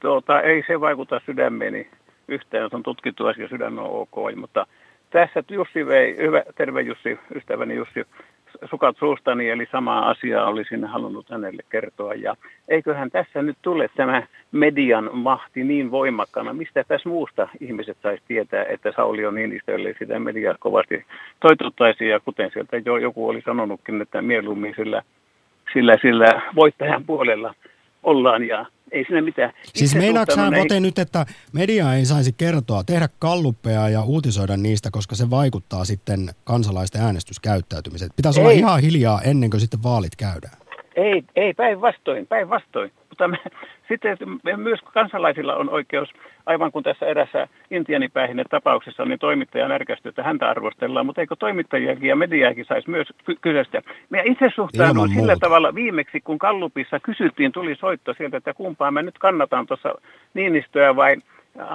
[0.00, 1.90] Tuota, ei se vaikuta sydämeeni
[2.28, 4.66] yhtään, se on tutkittu asia, sydän on ok, mutta
[5.10, 8.06] tässä Jussi vei, hyvä, terve Jussi, ystäväni Jussi,
[8.70, 12.14] sukat suustani, eli sama asia olisin halunnut hänelle kertoa.
[12.14, 12.36] Ja
[12.68, 18.64] eiköhän tässä nyt tule tämä median mahti niin voimakkana, mistä tässä muusta ihmiset saisi tietää,
[18.64, 21.04] että Sauli on Niinistölle sitä mediaa kovasti
[21.40, 25.02] toituttaisi, ja kuten sieltä jo joku oli sanonutkin, että mieluummin sillä,
[25.72, 27.54] sillä, sillä voittajan puolella
[28.02, 29.52] ollaan ja ei siinä mitään.
[29.74, 30.82] Siis meinaatko näihin...
[30.82, 36.30] nyt, että media ei saisi kertoa, tehdä kalluppeja ja uutisoida niistä, koska se vaikuttaa sitten
[36.44, 38.10] kansalaisten äänestyskäyttäytymiseen?
[38.16, 38.46] Pitäisi ei.
[38.46, 40.56] olla ihan hiljaa ennen kuin sitten vaalit käydään.
[41.00, 42.92] Ei, ei päinvastoin, päinvastoin.
[43.08, 43.38] Mutta me,
[43.88, 44.18] sitten
[44.56, 46.08] myös kansalaisilla on oikeus,
[46.46, 52.08] aivan kuin tässä erässä intianipäihinen tapauksessa, niin toimittaja närkästyi, että häntä arvostellaan, mutta eikö toimittajiakin
[52.08, 53.82] ja mediaakin saisi myös ky- kyseistä.
[54.10, 55.40] Me itse suhtaudun sillä muuta.
[55.40, 59.94] tavalla viimeksi, kun Kallupissa kysyttiin, tuli soitto sieltä, että kumpaa mä nyt kannatan tuossa
[60.34, 61.16] Niinistöä vai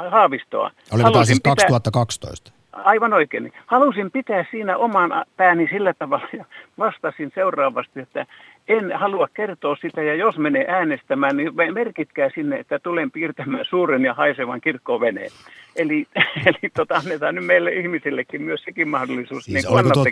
[0.09, 0.71] Haavistoa.
[0.93, 2.55] Oliko tämä siis 2012?
[2.75, 3.53] Aivan oikein.
[3.65, 6.45] Halusin pitää siinä oman pääni sillä tavalla ja
[6.77, 8.25] vastasin seuraavasti, että
[8.67, 14.03] en halua kertoa sitä ja jos menee äänestämään, niin merkitkää sinne, että tulen piirtämään suuren
[14.03, 15.31] ja haisevan kirkkoveneen.
[15.75, 16.07] Eli,
[16.45, 19.45] eli tota, annetaan nyt meille ihmisillekin myös sekin mahdollisuus.
[19.45, 20.05] Siis niin tuo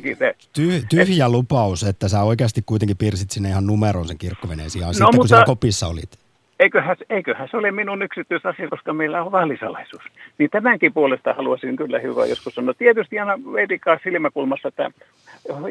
[0.59, 4.93] ty- tyhjä lupaus, että sä oikeasti kuitenkin piirsit sinne ihan numeron sen kirkkoveneen sijaan, no,
[4.93, 5.17] sitten mutta...
[5.17, 6.22] kun siellä kopissa olit?
[6.59, 10.03] Eiköhän, eiköhän se ole minun yksityisasia, koska meillä on vaalisalaisuus.
[10.37, 12.73] Niin tämänkin puolesta haluaisin kyllä hyvä joskus sanoa.
[12.73, 14.91] Tietysti aina vedikaa silmäkulmassa, että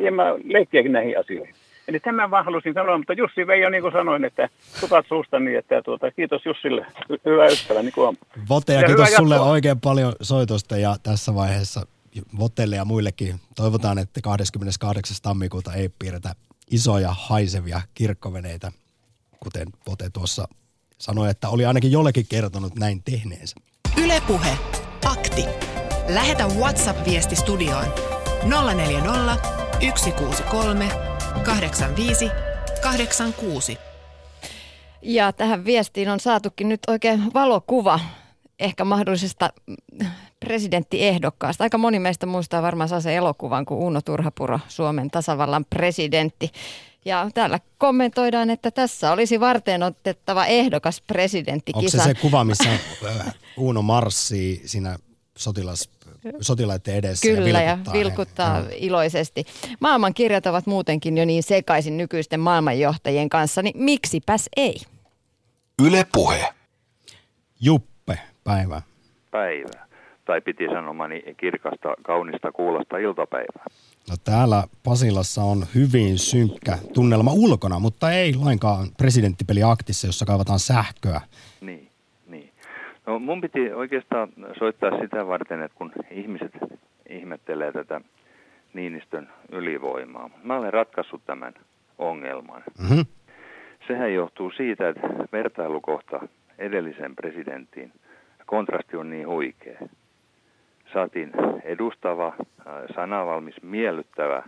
[0.07, 1.55] en mä leikkiäkin näihin asioihin.
[1.88, 5.59] Eli tämän vaan halusin sanoa, mutta Jussi Veijo, niin kuin sanoin, että sukat suusta niin,
[5.59, 6.87] että tuota, kiitos Jussille,
[7.25, 7.83] hyvä ystävä.
[7.83, 8.18] Niin kuin
[8.49, 9.53] Vote ja, ja kiitos sulle jatkoa.
[9.53, 11.87] oikein paljon soitosta ja tässä vaiheessa
[12.38, 15.16] Votelle ja muillekin toivotaan, että 28.
[15.23, 16.35] tammikuuta ei piirretä
[16.71, 18.73] isoja haisevia kirkkoveneitä,
[19.40, 20.49] kuten Vote tuossa
[21.03, 23.57] sanoi, että oli ainakin jollekin kertonut näin tehneensä.
[23.97, 24.59] Ylepuhe.
[25.05, 25.45] Akti.
[26.09, 27.85] Lähetä WhatsApp-viesti studioon
[28.75, 29.37] 040
[29.97, 30.88] 163
[31.45, 32.31] 85
[32.83, 33.79] 86.
[35.03, 38.01] Ja tähän viestiin on saatukin nyt oikein valokuva
[38.59, 39.51] ehkä mahdollisesta
[40.41, 41.65] presidenttiehdokkaasta.
[41.65, 46.53] Aika moni meistä muistaa varmaan saa sen elokuvan, kun Uno Turhapuro, Suomen tasavallan presidentti.
[47.05, 51.99] Ja täällä kommentoidaan, että tässä olisi varten otettava ehdokas presidenttikisa.
[51.99, 54.97] Onko se se kuva, missä äh, Uno marssii siinä
[55.37, 55.91] sotilas
[56.41, 58.77] sotilaiden edessä Kyllä, ja vilkuttaa, ja vilkuttaa he.
[58.77, 59.45] iloisesti.
[59.81, 64.77] Maailman kirjat ovat muutenkin jo niin sekaisin nykyisten maailmanjohtajien kanssa, niin miksipäs ei?
[65.87, 66.49] Yle Puhe.
[67.61, 68.83] Juppe, päivä.
[69.31, 69.87] Päivä.
[70.25, 73.65] Tai piti sanomani kirkasta, kaunista, kuulosta iltapäivää.
[74.11, 80.59] No täällä Pasilassa on hyvin synkkä tunnelma ulkona, mutta ei lainkaan presidenttipeli aktissa, jossa kaivataan
[80.59, 81.21] sähköä.
[81.61, 81.93] Niin.
[83.07, 86.53] No mun piti oikeastaan soittaa sitä varten, että kun ihmiset
[87.09, 88.01] ihmettelee tätä
[88.75, 90.31] Niinistön ylivoimaa.
[90.45, 91.55] Mä olen ratkaissut tämän
[91.99, 92.62] ongelman.
[92.79, 93.07] Mm-hmm.
[93.87, 97.93] Sehän johtuu siitä, että vertailukohta edellisen presidenttiin,
[98.47, 99.79] kontrasti on niin huikea.
[100.92, 101.33] Saatiin
[101.64, 104.42] edustava, äh, sanavalmis, miellyttävä,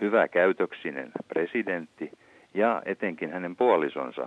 [0.00, 2.10] hyvä käytöksinen presidentti
[2.54, 4.26] ja etenkin hänen puolisonsa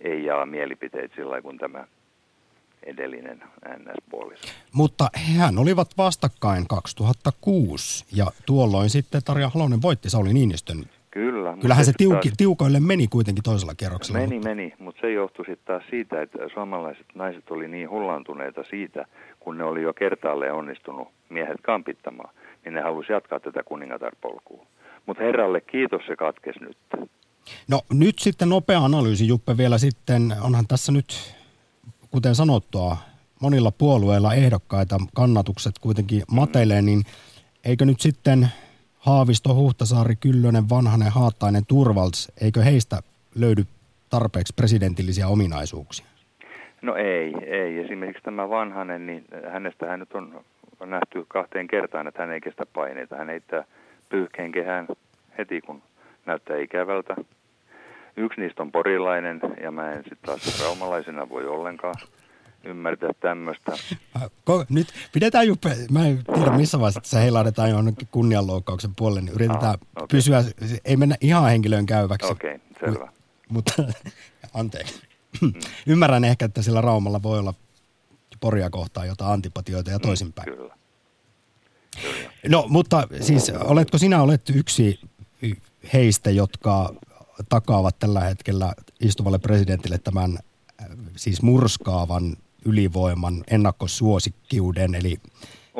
[0.00, 1.84] ei jaa mielipiteitä sillä kuin tämä
[2.82, 3.42] edellinen
[3.78, 4.48] NS-puoliso.
[4.72, 10.84] Mutta hehän olivat vastakkain 2006 ja tuolloin sitten Tarja Halonen voitti Sauli Niinistön.
[11.10, 11.56] Kyllä.
[11.60, 12.36] Kyllähän se tiuki, taas...
[12.36, 14.20] tiukoille meni kuitenkin toisella kerroksella.
[14.20, 14.48] Meni, mutta...
[14.48, 19.04] meni, mutta se johtui sitten taas siitä, että suomalaiset naiset oli niin hullantuneita siitä,
[19.40, 24.66] kun ne oli jo kertaalleen onnistunut miehet kampittamaan, niin ne halusi jatkaa tätä kuningatarpolkua.
[25.06, 26.76] Mutta herralle kiitos, se katkes nyt.
[27.68, 30.34] No nyt sitten nopea analyysi, Juppe, vielä sitten.
[30.40, 31.34] Onhan tässä nyt
[32.10, 32.96] kuten sanottua,
[33.40, 37.02] monilla puolueilla ehdokkaita kannatukset kuitenkin matelee, niin
[37.64, 38.48] eikö nyt sitten
[39.08, 42.96] Haavisto, Huhtasaari, Kyllönen, Vanhanen, Haattainen, Turvalts, eikö heistä
[43.34, 43.64] löydy
[44.10, 46.06] tarpeeksi presidentillisiä ominaisuuksia?
[46.82, 47.78] No ei, ei.
[47.78, 50.44] Esimerkiksi tämä Vanhanen, niin hänestä hän nyt on
[50.86, 53.16] nähty kahteen kertaan, että hän ei kestä paineita.
[53.16, 53.64] Hän heittää
[54.08, 54.86] pyyhkeen kehään
[55.38, 55.82] heti, kun
[56.26, 57.16] näyttää ikävältä.
[58.16, 61.94] Yksi niistä on porilainen ja mä en sitten taas raumalaisena voi ollenkaan
[62.64, 63.72] ymmärtää tämmöistä.
[64.68, 69.74] Nyt pidetään juppe, mä en tiedä missä vaiheessa se heilahdetaan jonnekin kunnianloukkauksen puolelle, niin yritetään
[69.74, 70.06] ah, okay.
[70.10, 70.44] pysyä,
[70.84, 72.32] ei mennä ihan henkilöön käyväksi.
[72.32, 73.12] Okei, okay, selvä.
[73.48, 73.72] Mutta
[74.54, 75.02] anteeksi.
[75.40, 75.52] Mm.
[75.92, 77.54] Ymmärrän ehkä, että sillä Raumalla voi olla
[78.40, 80.48] Poria kohtaan jotain antipatioita ja mm, toisinpäin.
[80.54, 80.74] Kyllä.
[82.02, 82.30] Kyllä.
[82.48, 85.00] No, mutta siis oletko sinä olet yksi
[85.92, 86.94] heistä, jotka
[87.48, 90.38] takaavat tällä hetkellä istuvalle presidentille tämän
[91.16, 92.36] siis murskaavan
[92.68, 95.16] ylivoiman ennakkosuosikkiuden, eli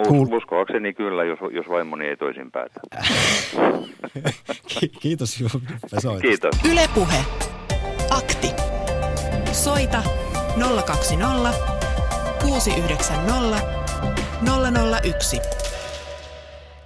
[0.06, 0.26] Kuul...
[0.32, 2.80] Uskoakseni kyllä, jos, jos vaimoni ei toisin päätä.
[5.02, 5.58] Kiitos Juppe
[6.20, 6.60] Kiitos.
[6.72, 7.24] Ylepuhe.
[8.10, 8.48] Akti.
[9.52, 10.02] Soita
[10.86, 11.52] 020
[12.42, 13.62] 690
[15.02, 15.40] 001.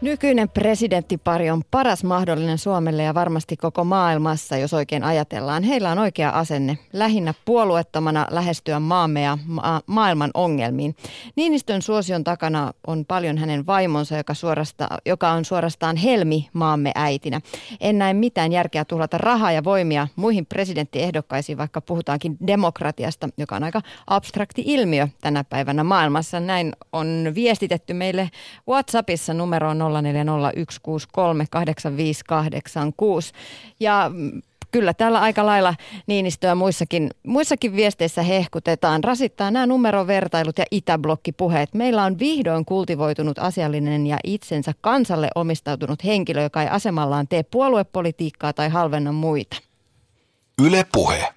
[0.03, 5.62] Nykyinen presidenttipari on paras mahdollinen Suomelle ja varmasti koko maailmassa, jos oikein ajatellaan.
[5.62, 10.97] Heillä on oikea asenne lähinnä puolueettomana lähestyä maamme ja ma- maailman ongelmiin.
[11.37, 17.41] Niinistön suosion takana on paljon hänen vaimonsa, joka, suorasta, joka on suorastaan helmi maamme äitinä.
[17.81, 23.65] En näe mitään järkeä tuhlata rahaa ja voimia muihin presidenttiehdokkaisiin, vaikka puhutaankin demokratiasta, joka on
[23.65, 26.41] aika abstrakti ilmiö tänä päivänä maailmassa.
[26.41, 28.31] Näin on viestitetty meille
[28.69, 30.07] WhatsAppissa numeroon 0401638586.
[33.81, 34.11] Ja
[34.70, 35.74] kyllä täällä aika lailla
[36.07, 39.05] Niinistöä muissakin, muissakin viesteissä hehkutetaan.
[39.05, 41.74] Rasittaa nämä numerovertailut ja itäblokkipuheet.
[41.74, 48.52] Meillä on vihdoin kultivoitunut asiallinen ja itsensä kansalle omistautunut henkilö, joka ei asemallaan tee puoluepolitiikkaa
[48.52, 49.57] tai halvenna muita.
[50.66, 51.28] Yle puhe.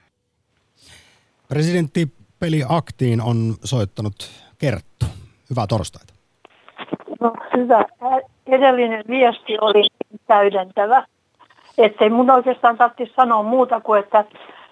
[1.48, 5.06] Presidentti Peli Aktiin on soittanut Kerttu.
[5.50, 6.14] Hyvää torstaita.
[7.20, 7.86] No hyvä
[8.48, 9.88] edellinen viesti oli
[10.28, 11.06] täydentävä.
[11.78, 14.26] Että ei mun oikeastaan tarvitse sanoa muuta kuin, että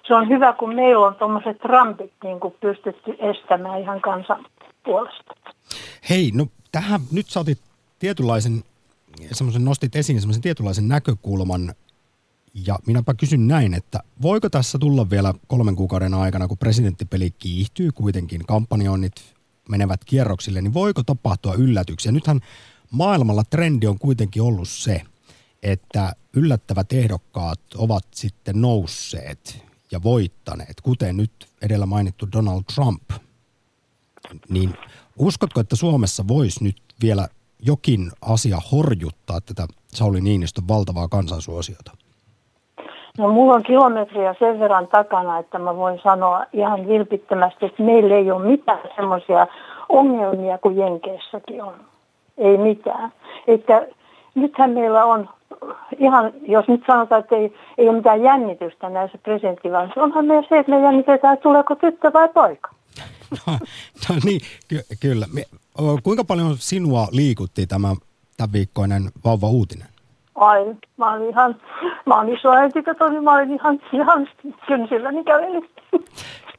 [0.07, 4.45] se on hyvä, kun meillä on tuommoiset Trumpit niin kuin pystytty estämään ihan kansan
[4.83, 5.33] puolesta.
[6.09, 7.59] Hei, no tähän nyt sä otit
[7.99, 8.63] tietynlaisen,
[9.31, 11.73] semmoisen nostit esiin semmoisen tietynlaisen näkökulman,
[12.67, 17.91] ja minäpä kysyn näin, että voiko tässä tulla vielä kolmen kuukauden aikana, kun presidenttipeli kiihtyy
[17.91, 19.13] kuitenkin, kampanjoinnit
[19.69, 22.11] menevät kierroksille, niin voiko tapahtua yllätyksiä?
[22.11, 22.39] Nythän
[22.93, 25.01] maailmalla trendi on kuitenkin ollut se,
[25.63, 33.01] että yllättävät ehdokkaat ovat sitten nousseet ja voittaneet, kuten nyt edellä mainittu Donald Trump.
[34.49, 34.73] Niin
[35.19, 37.27] uskotko, että Suomessa voisi nyt vielä
[37.59, 41.91] jokin asia horjuttaa tätä Sauli Niinistön valtavaa kansansuosiota?
[43.17, 48.15] No mulla on kilometriä sen verran takana, että mä voin sanoa ihan vilpittömästi, että meillä
[48.15, 49.47] ei ole mitään semmoisia
[49.89, 51.73] ongelmia kuin Jenkeissäkin on
[52.37, 53.13] ei mitään.
[53.47, 53.87] Että
[54.35, 55.29] nythän meillä on
[55.99, 60.59] ihan, jos nyt sanotaan, että ei, ei ole mitään jännitystä näissä presidenttivaaleissa, onhan meillä se,
[60.59, 62.69] että me jännitetään, että tuleeko tyttö vai poika.
[63.47, 63.53] No,
[64.09, 65.25] no niin, ky- kyllä.
[66.03, 67.87] Kuinka paljon sinua liikutti tämä
[68.37, 69.87] tämän viikkoinen vauva uutinen?
[70.35, 71.61] Ai, mä olin ihan,
[72.05, 74.29] mä olin iso äitikatori, mä olin ihan, ihan
[74.67, 75.69] kynsilläni kävelin.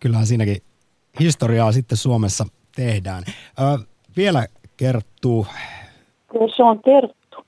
[0.00, 0.56] Kyllähän siinäkin
[1.20, 3.24] historiaa sitten Suomessa tehdään.
[3.60, 3.78] Ö,
[4.16, 5.46] vielä Kerttu.
[6.56, 7.46] Se on Terttu.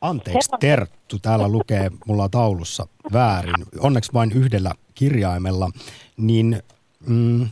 [0.00, 1.18] Anteeksi, Terttu.
[1.18, 3.66] Täällä lukee mulla taulussa väärin.
[3.80, 5.70] Onneksi vain yhdellä kirjaimella.
[6.16, 6.62] Niin
[7.06, 7.48] mm,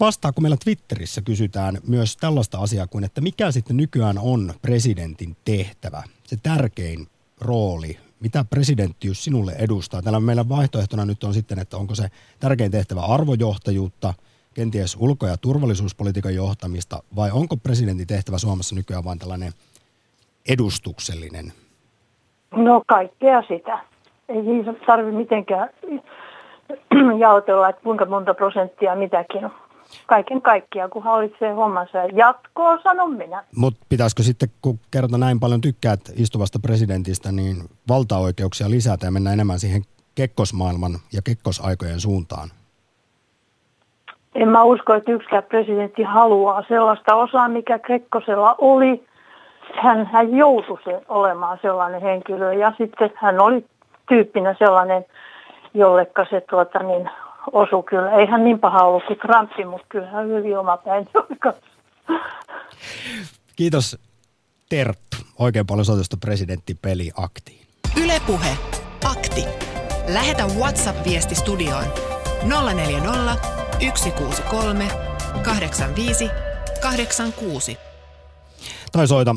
[0.00, 5.36] vastaa, kun meillä Twitterissä kysytään myös tällaista asiaa kuin, että mikä sitten nykyään on presidentin
[5.44, 7.06] tehtävä, se tärkein
[7.40, 10.02] rooli, mitä presidenttiys sinulle edustaa.
[10.02, 12.10] Täällä meillä vaihtoehtona nyt on sitten, että onko se
[12.40, 14.14] tärkein tehtävä arvojohtajuutta–
[14.54, 19.52] kenties ulko- ja turvallisuuspolitiikan johtamista, vai onko presidentin tehtävä Suomessa nykyään vain tällainen
[20.48, 21.52] edustuksellinen?
[22.56, 23.78] No kaikkea sitä.
[24.28, 24.42] Ei
[24.86, 25.68] tarvitse mitenkään
[27.18, 29.50] jaotella, että kuinka monta prosenttia mitäkin.
[30.06, 33.44] Kaiken kaikkiaan, kun hallitsee hommansa ja jatkoa, sanon minä.
[33.56, 37.56] Mutta pitäisikö sitten, kun kerta näin paljon tykkäät istuvasta presidentistä, niin
[37.88, 39.82] valtaoikeuksia lisätä ja mennä enemmän siihen
[40.14, 42.48] kekkosmaailman ja kekkosaikojen suuntaan?
[44.34, 49.04] En mä usko, että yksikään presidentti haluaa sellaista osaa, mikä Kekkosella oli.
[49.82, 53.64] Hän, hän joutui se olemaan sellainen henkilö ja sitten hän oli
[54.08, 55.04] tyyppinä sellainen,
[55.74, 57.10] jollekka se tuota, niin,
[57.52, 58.10] osu kyllä.
[58.10, 61.08] Ei hän niin paha ollut kuin Trumpi, mutta kyllä hän hyvin omapäin
[63.56, 63.98] Kiitos
[64.68, 65.16] Terttu.
[65.38, 67.66] Oikein paljon soitusta presidenttipeli aktiin.
[68.04, 68.56] Ylepuhe
[69.10, 69.44] akti.
[70.14, 71.84] Lähetä WhatsApp-viesti studioon
[72.74, 74.88] 040 163
[75.42, 76.30] 85
[76.80, 77.76] 86.
[78.92, 79.36] Tai soita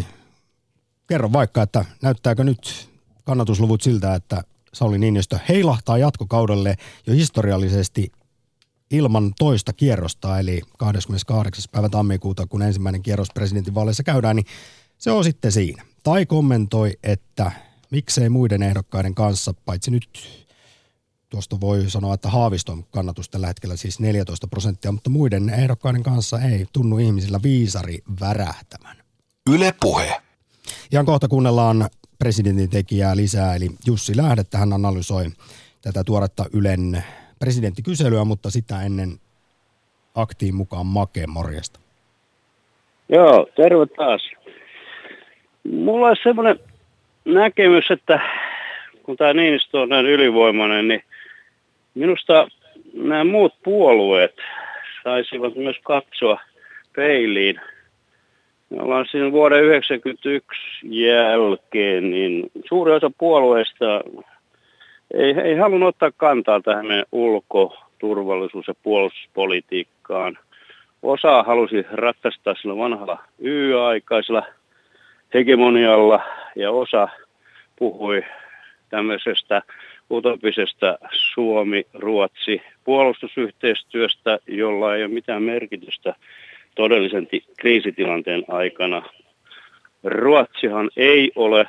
[0.00, 0.04] 020690001.
[1.06, 2.88] Kerro vaikka, että näyttääkö nyt
[3.24, 4.42] kannatusluvut siltä, että
[4.72, 8.12] Sauli Niinistö heilahtaa jatkokaudelle jo historiallisesti
[8.90, 11.64] ilman toista kierrosta, eli 28.
[11.72, 14.46] päivä tammikuuta, kun ensimmäinen kierros presidentinvaaleissa käydään, niin
[14.98, 15.82] se on sitten siinä.
[16.02, 17.52] Tai kommentoi, että
[17.90, 20.08] miksei muiden ehdokkaiden kanssa, paitsi nyt
[21.30, 26.38] tuosta voi sanoa, että Haaviston kannatus tällä hetkellä siis 14 prosenttia, mutta muiden ehdokkaiden kanssa
[26.38, 28.96] ei tunnu ihmisillä viisari värähtämään.
[29.54, 30.16] Yle Puhe.
[30.92, 34.58] Ihan kohta kuunnellaan presidentin tekijää lisää, eli Jussi Lähdettä.
[34.58, 35.24] Hän analysoi
[35.82, 37.04] tätä tuoretta Ylen
[37.38, 39.18] presidenttikyselyä, mutta sitä ennen
[40.14, 41.80] aktiin mukaan Make, morjesta.
[43.08, 44.30] Joo, terve taas.
[45.72, 46.58] Mulla on semmoinen
[47.24, 48.20] näkemys, että
[49.02, 51.02] kun tämä Niinistö on näin ylivoimainen, niin
[51.96, 52.48] minusta
[52.94, 54.34] nämä muut puolueet
[55.04, 56.40] saisivat myös katsoa
[56.96, 57.60] peiliin.
[58.70, 64.00] Me ollaan siinä vuoden 1991 jälkeen, niin suuri osa puolueista
[65.14, 70.38] ei, ei halunnut ottaa kantaa tähän meidän ulko-, turvallisuus- ja puolustuspolitiikkaan.
[71.02, 74.42] Osa halusi ratkaista sillä vanhalla Y-aikaisella
[75.34, 76.22] hegemonialla
[76.56, 77.08] ja osa
[77.78, 78.24] puhui
[78.88, 79.62] tämmöisestä
[80.10, 86.14] utopisesta Suomi-Ruotsi puolustusyhteistyöstä, jolla ei ole mitään merkitystä
[86.74, 87.28] todellisen
[87.58, 89.02] kriisitilanteen aikana.
[90.04, 91.68] Ruotsihan ei ole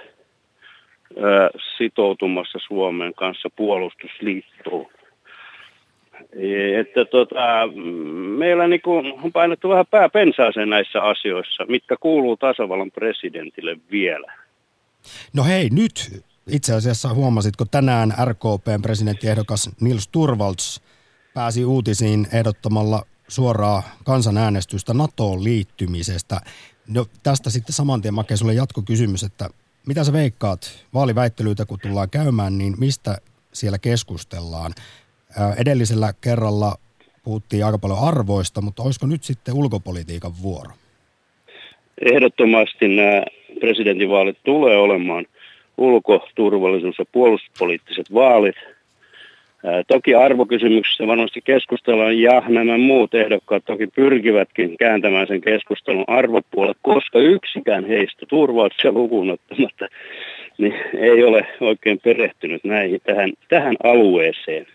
[1.78, 4.92] sitoutumassa Suomen kanssa puolustusliittoon.
[6.80, 7.70] Että tota,
[8.38, 14.34] meillä niinku on painettu vähän pääpensaaseen näissä asioissa, mitkä kuuluu tasavallan presidentille vielä.
[15.36, 15.94] No hei, nyt
[16.50, 20.82] itse asiassa huomasitko tänään RKPn presidenttiehdokas Nils Turvalds
[21.34, 26.42] pääsi uutisiin ehdottamalla suoraa kansanäänestystä NATOon liittymisestä.
[26.88, 29.50] No, tästä sitten saman tien Make sulle jatkokysymys, että
[29.88, 33.18] mitä sä veikkaat vaaliväittelyitä kun tullaan käymään, niin mistä
[33.54, 34.74] siellä keskustellaan?
[35.58, 36.76] Edellisellä kerralla
[37.24, 40.72] puhuttiin aika paljon arvoista, mutta olisiko nyt sitten ulkopolitiikan vuoro?
[42.14, 43.24] Ehdottomasti nämä
[43.60, 45.26] presidentinvaalit tulee olemaan
[45.78, 48.56] ulko-, turvallisuus- ja puolustuspoliittiset vaalit.
[49.88, 57.20] Toki arvokysymyksistä varmasti keskustellaan ja nämä muut ehdokkaat toki pyrkivätkin kääntämään sen keskustelun arvopuolelle, koska
[57.20, 59.88] yksikään heistä turvauksia lukuun ottamatta
[60.58, 64.68] niin ei ole oikein perehtynyt näihin, tähän, tähän alueeseen.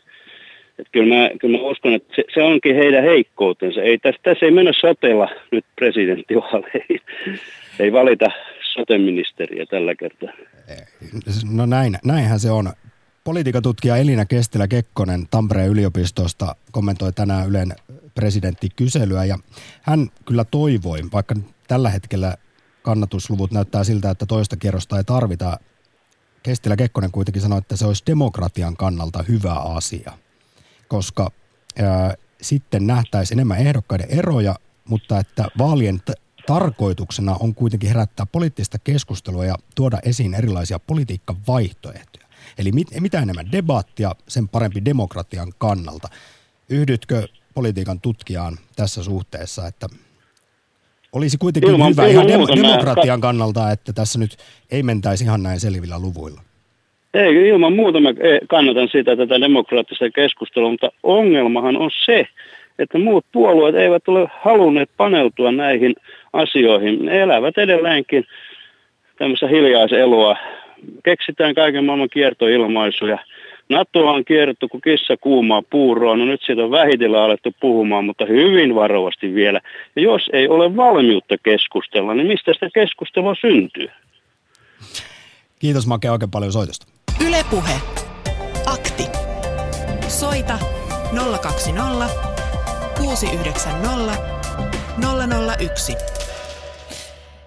[0.78, 3.82] Et kyllä, mä, kyllä mä uskon, että se, se onkin heidän heikkoutensa.
[3.82, 7.00] Ei, tässä, tässä ei mennä sotella nyt presidenttivaaleihin.
[7.80, 8.30] Ei valita
[8.72, 10.28] soteministeriä tällä kertaa.
[11.50, 12.72] No näin, näinhän se on.
[13.24, 17.72] Politiikatutkija Elina Kestilä-Kekkonen Tampereen yliopistosta kommentoi tänään Ylen
[18.14, 19.38] presidenttikyselyä ja
[19.82, 21.34] hän kyllä toivoi, vaikka
[21.68, 22.36] tällä hetkellä
[22.82, 25.58] kannatusluvut näyttää siltä, että toista kierrosta ei tarvita.
[26.42, 30.12] Kestilä Kekkonen kuitenkin sanoi, että se olisi demokratian kannalta hyvä asia,
[30.88, 31.30] koska
[31.82, 34.54] ää, sitten nähtäisiin enemmän ehdokkaiden eroja,
[34.88, 36.00] mutta että vaalien
[36.46, 42.26] tarkoituksena on kuitenkin herättää poliittista keskustelua ja tuoda esiin erilaisia politiikkavaihtoehtoja.
[42.58, 46.08] Eli mit, mitä enemmän debattia, sen parempi demokratian kannalta.
[46.68, 49.86] Yhdytkö politiikan tutkijaan tässä suhteessa, että
[51.12, 53.22] olisi kuitenkin ilman, hyvä ilman ihan dem- demokratian mä...
[53.22, 54.36] kannalta, että tässä nyt
[54.70, 56.40] ei mentäisi ihan näin selvillä luvuilla?
[57.14, 62.26] Ei, ilman muuta mä eh, kannatan sitä tätä demokraattista keskustelua, mutta ongelmahan on se,
[62.78, 65.94] että muut puolueet eivät ole halunneet paneutua näihin
[66.32, 67.04] asioihin.
[67.04, 68.24] Ne elävät edelleenkin
[69.18, 70.36] tämmöistä hiljaiseloa.
[71.04, 73.18] Keksitään kaiken maailman kiertoilmaisuja.
[73.68, 76.16] NATO on kierretty kuin kissa kuumaa puuroa.
[76.16, 79.60] No nyt siitä on vähitellen alettu puhumaan, mutta hyvin varovasti vielä.
[79.96, 83.88] Ja jos ei ole valmiutta keskustella, niin mistä sitä keskustelua syntyy?
[85.58, 86.86] Kiitos Make oikein paljon soitosta.
[87.26, 87.74] Ylepuhe.
[88.66, 89.02] Akti.
[90.08, 90.58] Soita
[91.42, 92.31] 020
[93.02, 94.18] 690
[95.58, 95.96] 001.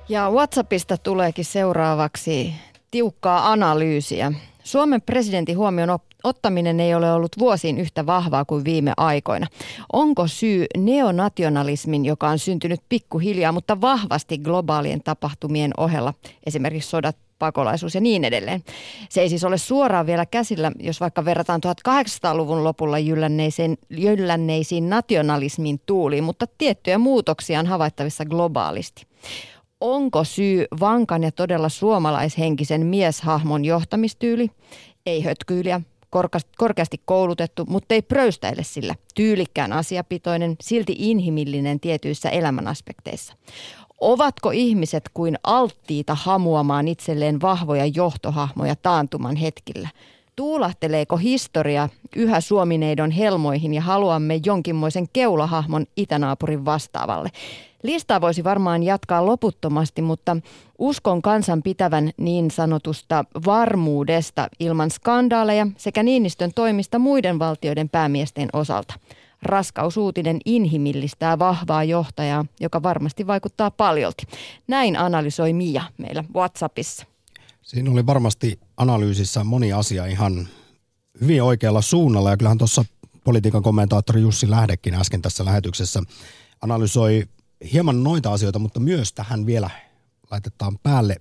[0.10, 2.54] Ja WhatsAppista tuleekin seuraavaksi
[2.92, 4.32] tiukkaa analyysiä.
[4.64, 9.48] Suomen presidentin huomioon ottaminen ei ole ollut vuosiin yhtä vahvaa kuin viime aikoina.
[9.94, 16.14] Onko syy neonationalismin, joka on syntynyt pikkuhiljaa, mutta vahvasti globaalien tapahtumien ohella,
[16.46, 18.64] esimerkiksi sodat, pakolaisuus ja niin edelleen.
[19.10, 25.82] Se ei siis ole suoraan vielä käsillä, jos vaikka verrataan 1800-luvun lopulla jyllänneisiin, jyllänneisiin nationalismin
[25.86, 29.08] tuuliin, mutta tiettyjä muutoksia on havaittavissa globaalisti.
[29.82, 34.52] Onko syy vankan ja todella suomalaishenkisen mieshahmon johtamistyyli?
[35.06, 35.82] Ei hötkyyliä,
[36.58, 38.96] korkeasti koulutettu, mutta ei pröystäile sillä.
[39.16, 43.34] Tyylikkään asiapitoinen, silti inhimillinen tietyissä elämän aspekteissa.
[44.06, 49.90] Ovatko ihmiset kuin alttiita hamuamaan itselleen vahvoja johtohahmoja taantuman hetkillä?
[50.36, 57.30] Tuulahteleeko historia yhä Suomineidon helmoihin ja haluamme jonkinmoisen keulahahmon itänaapurin vastaavalle?
[57.84, 60.38] Listaa voisi varmaan jatkaa loputtomasti, mutta
[60.80, 68.94] uskon kansan pitävän niin sanotusta varmuudesta ilman skandaaleja sekä Niinistön toimista muiden valtioiden päämiesten osalta.
[69.46, 74.24] Raskausuutinen inhimillistää vahvaa johtajaa, joka varmasti vaikuttaa paljolti.
[74.68, 77.06] Näin analysoi Mia meillä WhatsAppissa.
[77.62, 80.48] Siinä oli varmasti analyysissä moni asia ihan
[81.22, 82.86] hyvin oikealla suunnalla ja kyllähän tuossa
[83.24, 86.02] politiikan kommentaattori Jussi Lähdekin äsken tässä lähetyksessä
[86.62, 87.28] analysoi
[87.74, 89.70] hieman noita asioita, mutta myös tähän vielä
[90.32, 91.16] laitetaan päälle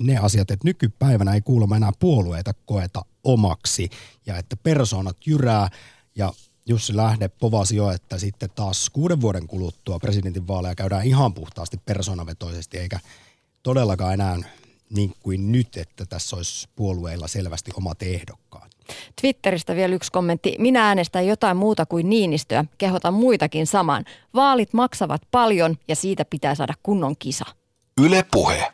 [0.00, 3.90] ne asiat, että nykypäivänä ei kuulemma enää puolueita koeta omaksi
[4.26, 5.68] ja että persoonat jyrää
[6.16, 6.32] ja
[6.66, 12.78] Jussi Lähde povasi jo, että sitten taas kuuden vuoden kuluttua presidentinvaaleja käydään ihan puhtaasti persoonavetoisesti
[12.78, 13.00] eikä
[13.62, 14.36] todellakaan enää
[14.90, 18.70] niin kuin nyt, että tässä olisi puolueilla selvästi omat ehdokkaat.
[19.20, 20.56] Twitteristä vielä yksi kommentti.
[20.58, 22.64] Minä äänestän jotain muuta kuin Niinistöä.
[22.78, 24.04] Kehotan muitakin samaan.
[24.34, 27.44] Vaalit maksavat paljon ja siitä pitää saada kunnon kisa.
[28.00, 28.72] Yle Puhe.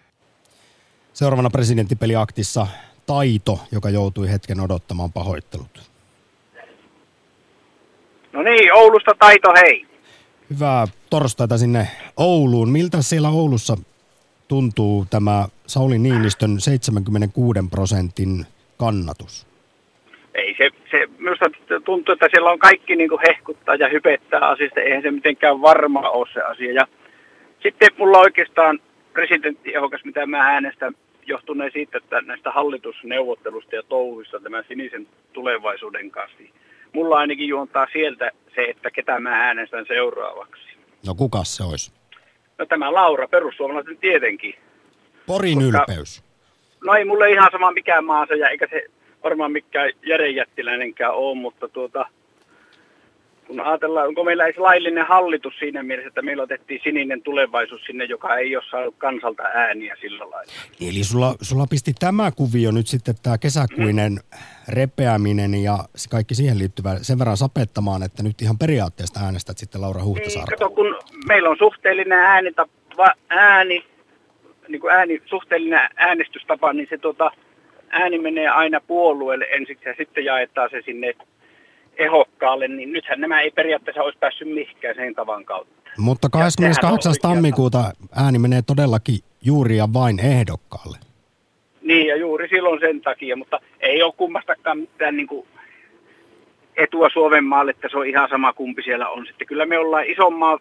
[1.12, 2.66] Seuraavana presidenttipeliaktissa
[3.07, 5.95] Taito, joka joutui hetken odottamaan pahoittelut.
[8.37, 9.87] No niin, Oulusta Taito, hei.
[10.51, 12.70] Hyvää torstaita sinne Ouluun.
[12.70, 13.76] Miltä siellä Oulussa
[14.49, 18.45] tuntuu tämä Sauli Niinistön 76 prosentin
[18.78, 19.47] kannatus?
[20.34, 21.47] Ei se, se minusta
[21.84, 24.80] tuntuu, että siellä on kaikki niin kuin hehkuttaa ja hypettää asiasta.
[24.80, 26.72] Eihän se mitenkään varma ole se asia.
[26.72, 26.87] Ja
[27.62, 28.80] sitten mulla oikeastaan
[29.12, 30.95] presidenttiehdokas, mitä mä äänestän,
[31.26, 36.39] johtuneen siitä, että näistä hallitusneuvottelusta ja touhuista tämän sinisen tulevaisuuden kanssa.
[36.97, 40.62] Mulla ainakin juontaa sieltä se, että ketä mä äänestän seuraavaksi.
[41.07, 41.92] No kuka se olisi?
[42.59, 44.55] No tämä Laura, perussuomalaisen tietenkin.
[45.26, 46.22] Porin Koska, ylpeys.
[46.84, 48.86] No ei mulle ihan sama mikään maa se, ja eikä se
[49.24, 52.09] varmaan mikään järjenjättiläinenkään ole, mutta tuota,
[53.47, 58.05] kun ajatellaan, onko meillä edes laillinen hallitus siinä mielessä, että meillä otettiin sininen tulevaisuus sinne,
[58.05, 60.53] joka ei ole saanut kansalta ääniä sillä lailla.
[60.80, 64.38] Eli sulla, sulla pisti tämä kuvio nyt sitten tämä kesäkuinen mm.
[64.68, 65.78] repeäminen ja
[66.11, 70.51] kaikki siihen liittyvä sen verran sapettamaan, että nyt ihan periaatteesta äänestät sitten Laura Huhtasaarta.
[70.51, 72.51] Niin, kato, kun meillä on suhteellinen ääni,
[73.28, 73.84] ääni,
[74.68, 77.30] niin kuin ääni, suhteellinen äänestystapa, niin se tota,
[77.88, 81.14] ääni menee aina puolueelle ensiksi ja sitten jaetaan se sinne
[81.97, 85.76] ehokkaalle, niin nythän nämä ei periaatteessa olisi päässyt mihinkään sen tavan kautta.
[85.99, 87.14] Mutta 28.
[87.22, 87.92] tammikuuta
[88.24, 90.99] ääni menee todellakin juuri ja vain ehdokkaalle.
[91.82, 95.47] Niin, ja juuri silloin sen takia, mutta ei ole kummastakaan mitään niin kuin
[96.76, 99.26] etua Suomen maalle, että se on ihan sama kumpi siellä on.
[99.26, 100.59] Sitten kyllä me ollaan isommaa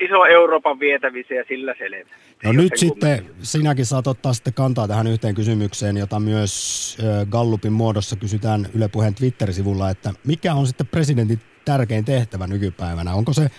[0.00, 2.10] iso Euroopan vietävissä ja sillä selvä.
[2.44, 3.36] No nyt sitten kummin.
[3.42, 6.96] sinäkin saat ottaa sitten kantaa tähän yhteen kysymykseen, jota myös
[7.30, 13.14] Gallupin muodossa kysytään Yle Puheen Twitter-sivulla, että mikä on sitten presidentin tärkein tehtävä nykypäivänä?
[13.14, 13.50] Onko se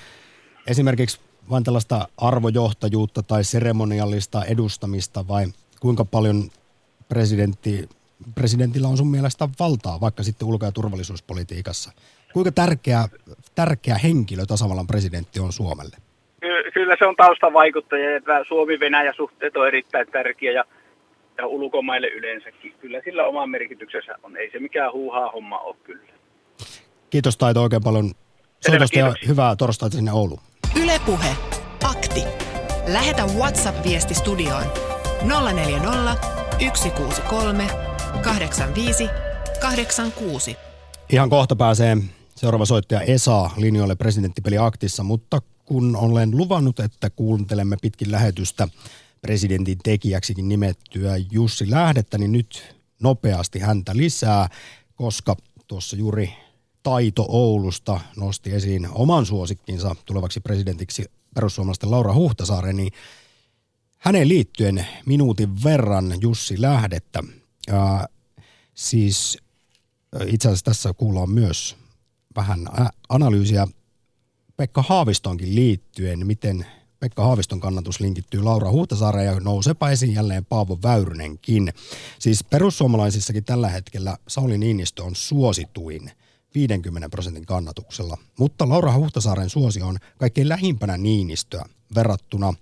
[0.68, 1.20] esimerkiksi
[1.50, 5.46] vain tällaista arvojohtajuutta tai seremoniallista edustamista vai
[5.80, 6.50] kuinka paljon
[7.10, 7.90] presidentti,
[8.36, 11.92] presidentillä on sun mielestä valtaa vaikka sitten ulko- ja turvallisuuspolitiikassa?
[12.34, 13.10] Kuinka tärkeä,
[13.56, 15.98] tärkeä henkilö tasavallan presidentti on Suomelle?
[16.74, 20.66] Kyllä se on taustavaikuttaja, että Suomi-Venäjä-suhteet on erittäin tärkeä ja,
[21.38, 22.74] ja ulkomaille yleensäkin.
[22.82, 24.38] Kyllä sillä oma merkityksensä on.
[24.38, 26.14] Ei se mikään huuhaa homma ole kyllä.
[27.10, 28.12] Kiitos Taito oikein paljon
[28.60, 30.42] soitosta ja hyvää torstaita sinne Ouluun.
[30.84, 31.36] Ylepuhe
[31.84, 32.24] Akti.
[32.88, 34.64] Lähetä WhatsApp-viesti studioon
[35.54, 36.16] 040
[36.74, 37.68] 163
[38.24, 39.10] 85
[39.62, 40.58] 86.
[41.10, 41.98] Ihan kohta pääsee
[42.36, 48.68] seuraava soittaja Esa linjoille presidenttipeli aktissa, mutta kun olen luvannut, että kuuntelemme pitkin lähetystä
[49.22, 54.50] presidentin tekijäksikin nimettyä Jussi Lähdettä, niin nyt nopeasti häntä lisää,
[54.96, 55.36] koska
[55.68, 56.34] tuossa juuri
[56.84, 61.06] Taito Oulusta nosti esiin oman suosikkinsa tulevaksi presidentiksi
[61.36, 62.94] perussuomalaisten Laura Huhtasaaren, niin
[63.98, 67.24] hänen liittyen minuutin verran Jussi Lähdettä.
[67.68, 68.08] Ja
[68.74, 69.38] siis
[70.26, 71.76] itse asiassa tässä kuullaan myös
[72.36, 72.68] vähän
[73.10, 73.68] analyysiä
[74.62, 76.66] Pekka Haavistonkin liittyen, miten
[77.00, 81.74] Pekka Haaviston kannatus linkittyy Laura Huhtasaareen ja nousepa esiin jälleen Paavo Väyrynenkin.
[82.20, 86.12] Siis perussuomalaisissakin tällä hetkellä Sauli Niinistö on suosituin
[86.56, 92.54] 50 prosentin kannatuksella, mutta Laura Huhtasaaren suosio on kaikkein lähimpänä Niinistöä verrattuna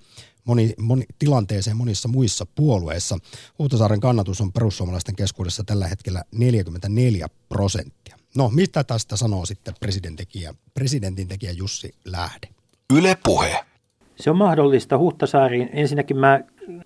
[0.45, 3.17] moni, moni, tilanteeseen monissa muissa puolueissa.
[3.59, 8.18] Huhtasaaren kannatus on perussuomalaisten keskuudessa tällä hetkellä 44 prosenttia.
[8.37, 10.27] No, mitä tästä sanoo sitten presidentin
[10.73, 12.47] presidentin tekijä Jussi Lähde?
[12.93, 13.65] Yle Puhe.
[14.15, 15.69] Se on mahdollista Huhtasaariin.
[15.73, 16.39] Ensinnäkin mä,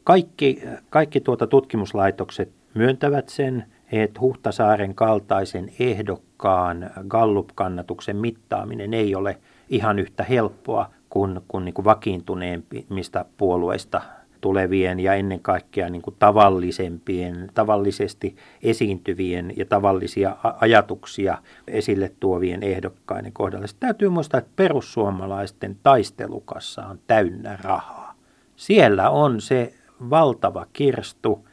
[0.04, 9.38] kaikki, kaikki tuota tutkimuslaitokset myöntävät sen, että Huhtasaaren kaltaisen ehdokkaan Gallup-kannatuksen mittaaminen ei ole
[9.70, 14.02] ihan yhtä helppoa kuin, kuin, niin kuin vakiintuneemmista puolueista
[14.44, 21.38] tulevien ja ennen kaikkea niin kuin tavallisempien, tavallisesti esiintyvien ja tavallisia ajatuksia
[21.68, 23.68] esille tuovien ehdokkaiden kohdalla.
[23.68, 28.16] Sitten täytyy muistaa, että perussuomalaisten taistelukassa on täynnä rahaa.
[28.56, 29.74] Siellä on se
[30.10, 31.48] valtava kirstu,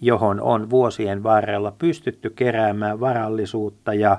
[0.00, 4.18] johon on vuosien varrella pystytty keräämään varallisuutta ja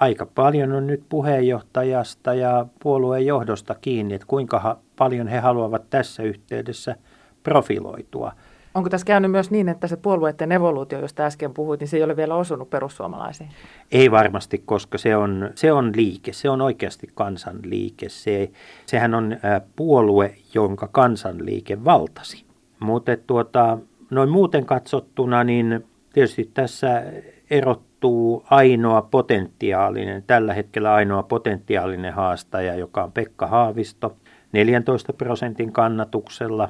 [0.00, 6.22] aika paljon on nyt puheenjohtajasta ja puolueen johdosta kiinni, että kuinka paljon he haluavat tässä
[6.22, 6.96] yhteydessä
[7.44, 8.32] profiloitua.
[8.74, 12.02] Onko tässä käynyt myös niin, että se puolueiden evoluutio, josta äsken puhuit, niin se ei
[12.02, 13.50] ole vielä osunut perussuomalaisiin?
[13.92, 18.08] Ei varmasti, koska se on, se on liike, se on oikeasti kansanliike.
[18.08, 18.50] Se,
[18.86, 19.36] sehän on
[19.76, 22.44] puolue, jonka kansanliike valtasi.
[22.80, 23.78] Mutta tuota,
[24.10, 27.02] noin muuten katsottuna, niin tietysti tässä
[27.50, 34.16] erottuu ainoa potentiaalinen, tällä hetkellä ainoa potentiaalinen haastaja, joka on Pekka Haavisto
[34.52, 36.68] 14 prosentin kannatuksella.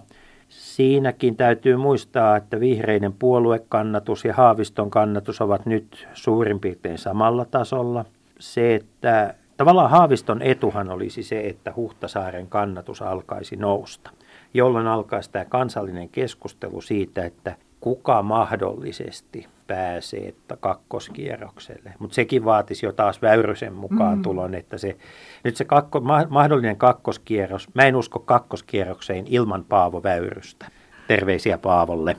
[0.49, 8.05] Siinäkin täytyy muistaa, että vihreiden puoluekannatus ja Haaviston kannatus ovat nyt suurin piirtein samalla tasolla.
[8.39, 14.11] Se, että tavallaan Haaviston etuhan olisi se, että Huhtasaaren kannatus alkaisi nousta
[14.55, 21.95] jolloin alkaisi tämä kansallinen keskustelu siitä, että kuka mahdollisesti pääsee kakkoskierrokselle.
[21.99, 24.23] Mutta sekin vaatisi jo taas Väyrysen mukaan mm.
[24.23, 24.97] tulon, että se,
[25.45, 30.67] nyt se kakko, mahdollinen kakkoskierros, mä en usko kakkoskierrokseen ilman Paavo Väyrystä.
[31.09, 32.17] Terveisiä Paavolle.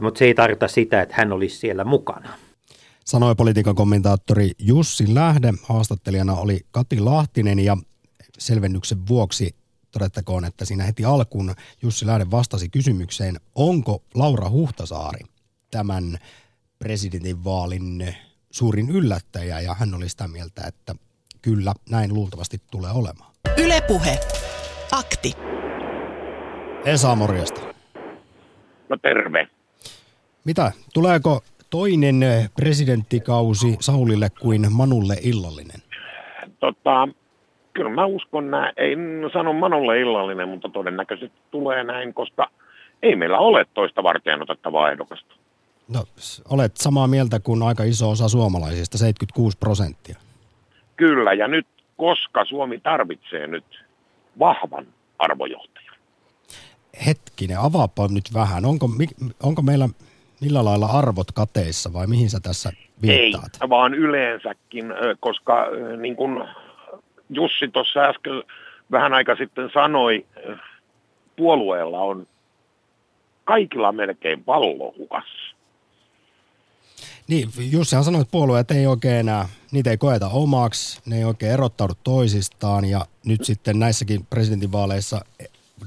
[0.00, 2.28] Mutta se ei tarkoita sitä, että hän olisi siellä mukana.
[3.04, 5.52] Sanoi politiikan kommentaattori Jussi Lähde.
[5.62, 7.76] Haastattelijana oli Kati Lahtinen ja
[8.38, 9.54] selvennyksen vuoksi
[9.90, 15.20] todettakoon, että siinä heti alkuun Jussi Lähde vastasi kysymykseen, onko Laura Huhtasaari
[15.70, 16.18] tämän
[16.84, 18.14] presidentinvaalin
[18.50, 20.94] suurin yllättäjä ja hän oli sitä mieltä, että
[21.42, 23.30] kyllä näin luultavasti tulee olemaan.
[23.64, 24.18] Ylepuhe.
[24.92, 25.32] Akti.
[26.84, 27.60] Esa, morjesta.
[28.88, 29.48] No terve.
[30.44, 32.20] Mitä, tuleeko toinen
[32.56, 35.80] presidenttikausi Saulille kuin Manulle illallinen?
[36.60, 37.08] Tota,
[37.72, 38.72] kyllä mä uskon näin.
[38.76, 38.96] Ei
[39.32, 42.50] sano Manolle illallinen, mutta todennäköisesti tulee näin, koska
[43.02, 45.34] ei meillä ole toista varten otettavaa ehdokasta.
[45.88, 46.04] No,
[46.48, 50.16] olet samaa mieltä kuin aika iso osa suomalaisista, 76 prosenttia.
[50.96, 51.66] Kyllä, ja nyt,
[51.96, 53.84] koska Suomi tarvitsee nyt
[54.38, 54.86] vahvan
[55.18, 55.94] arvojohtajan.
[57.06, 58.64] Hetkinen, avaapa nyt vähän.
[58.64, 58.88] Onko,
[59.42, 59.88] onko meillä
[60.40, 62.72] millä lailla arvot kateissa vai mihin sä tässä
[63.02, 63.58] viittaat?
[63.62, 64.84] Ei, vaan yleensäkin,
[65.20, 65.66] koska
[66.00, 66.44] niin kuin
[67.30, 68.42] Jussi tuossa äsken
[68.90, 70.26] vähän aika sitten sanoi,
[71.36, 72.26] puolueella on
[73.44, 75.53] kaikilla melkein pallo hukassa.
[77.28, 81.52] Niin, Jussihan sanoi, että puolueet ei oikein enää, niitä ei koeta omaksi, ne ei oikein
[81.52, 85.24] erottaudu toisistaan ja nyt sitten näissäkin presidentinvaaleissa,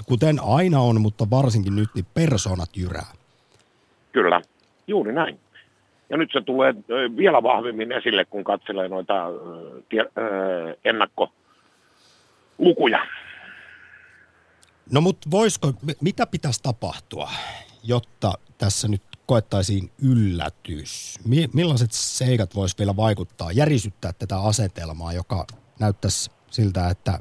[0.06, 3.06] kuten aina on, mutta varsinkin nyt, niin persoonat jyrää.
[4.12, 4.42] Kyllä,
[4.88, 5.40] juuri näin.
[6.10, 6.76] Ja nyt se tulee
[7.18, 9.14] vielä vahvemmin esille, kun katselee noita
[10.86, 13.08] ennakkolukuja.
[14.92, 17.32] No mutta voisiko, mitä pitäisi tapahtua,
[17.84, 21.20] jotta tässä nyt koettaisiin yllätys?
[21.54, 25.46] Millaiset seikat voisi vielä vaikuttaa, järisyttää tätä asetelmaa, joka
[25.80, 27.20] näyttäisi siltä, että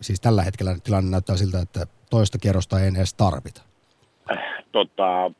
[0.00, 3.62] siis tällä hetkellä tilanne näyttää siltä, että toista kierrosta ei edes tarvita?
[4.72, 5.30] Tota,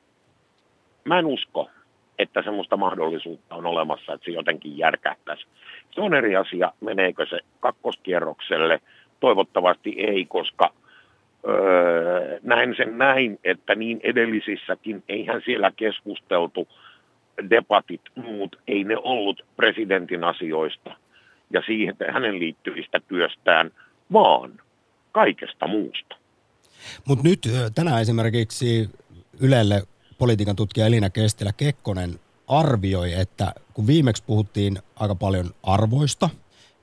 [1.04, 1.70] mä en usko,
[2.18, 5.46] että semmoista mahdollisuutta on olemassa, että se jotenkin järkähtäisi.
[5.94, 8.80] Se on eri asia, meneekö se kakkoskierrokselle.
[9.20, 10.72] Toivottavasti ei, koska
[11.48, 16.68] öö, näin sen näin, että niin edellisissäkin, eihän siellä keskusteltu
[17.50, 20.96] debatit muut, ei ne ollut presidentin asioista
[21.50, 23.70] ja siihen hänen liittyvistä työstään,
[24.12, 24.60] vaan
[25.12, 26.16] kaikesta muusta.
[27.08, 27.40] Mutta nyt
[27.74, 28.90] tänään esimerkiksi
[29.40, 29.82] Ylelle
[30.18, 32.10] politiikan tutkija Elina Kestilä Kekkonen
[32.48, 36.30] arvioi, että kun viimeksi puhuttiin aika paljon arvoista,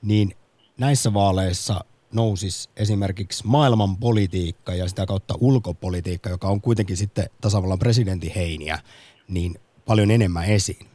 [0.01, 0.31] niin
[0.79, 7.79] näissä vaaleissa nousisi esimerkiksi maailman politiikka ja sitä kautta ulkopolitiikka, joka on kuitenkin sitten tasavallan
[7.79, 8.79] presidentin heiniä,
[9.27, 9.55] niin
[9.85, 10.87] paljon enemmän esiin.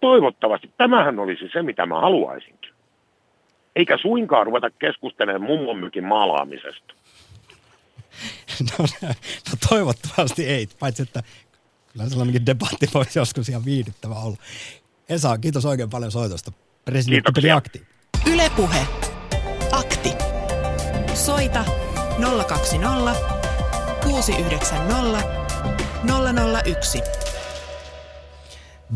[0.00, 0.70] Toivottavasti.
[0.76, 2.70] Tämähän olisi se, mitä mä haluaisinkin.
[3.76, 6.94] Eikä suinkaan ruveta keskustelemaan mummonmykin maalaamisesta.
[8.60, 8.84] No,
[9.50, 11.22] no toivottavasti ei, paitsi että
[11.92, 14.36] kyllä sellainenkin debatti voisi joskus ihan viihdyttävä olla.
[15.08, 16.52] Esa, kiitos oikein paljon soitosta.
[16.84, 17.82] Presidentti akti.
[18.32, 19.07] Ylepuhe.
[19.98, 20.14] Akti.
[21.14, 21.64] Soita
[22.48, 23.14] 020
[24.04, 25.22] 690
[26.64, 27.02] 001.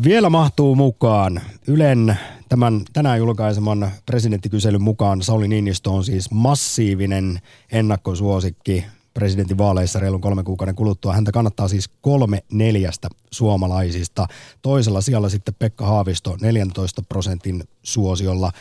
[0.03, 2.17] Vielä mahtuu mukaan Ylen
[2.49, 7.39] tämän tänään julkaiseman presidenttikyselyn mukaan Sauli Niinistö on siis massiivinen
[7.71, 11.13] ennakkosuosikki presidentin vaaleissa reilun kolmen kuukauden kuluttua.
[11.13, 14.27] Häntä kannattaa siis kolme neljästä suomalaisista.
[14.61, 18.51] Toisella sijalla sitten Pekka Haavisto 14 prosentin suosiolla.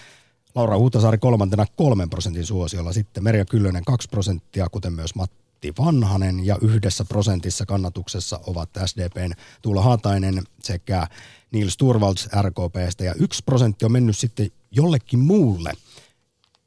[0.55, 2.93] Laura Huhtasaari kolmantena kolmen prosentin suosiolla.
[2.93, 6.47] Sitten Merja Kyllönen 2 prosenttia, kuten myös Matti Vanhanen.
[6.47, 9.33] Ja yhdessä prosentissa kannatuksessa ovat SDPn
[9.63, 11.07] Tuula Haatainen sekä
[11.51, 13.05] Nils Turvalds RKPstä.
[13.05, 15.73] Ja yksi prosentti on mennyt sitten jollekin muulle.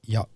[0.07, 0.27] Ja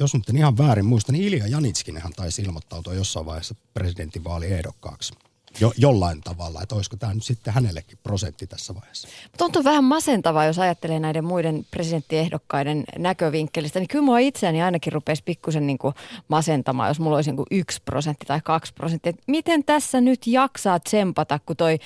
[0.00, 5.14] jos nyt en ihan väärin muista, niin Ilja Janitskinenhan taisi ilmoittautua jossain vaiheessa presidentinvaaliehdokkaaksi.
[5.60, 9.08] Jo, jollain tavalla, että olisiko tämä nyt sitten hänellekin prosentti tässä vaiheessa.
[9.38, 15.22] Tuntuu vähän masentavaa, jos ajattelee näiden muiden presidenttiehdokkaiden näkövinkkelistä, niin kyllä mua itseäni ainakin rupesi
[15.24, 15.94] pikkusen niin kuin
[16.28, 19.12] masentamaan, jos mulla olisi niin yksi prosentti tai kaksi prosenttia.
[19.26, 21.78] Miten tässä nyt jaksaa tsempata, kun toi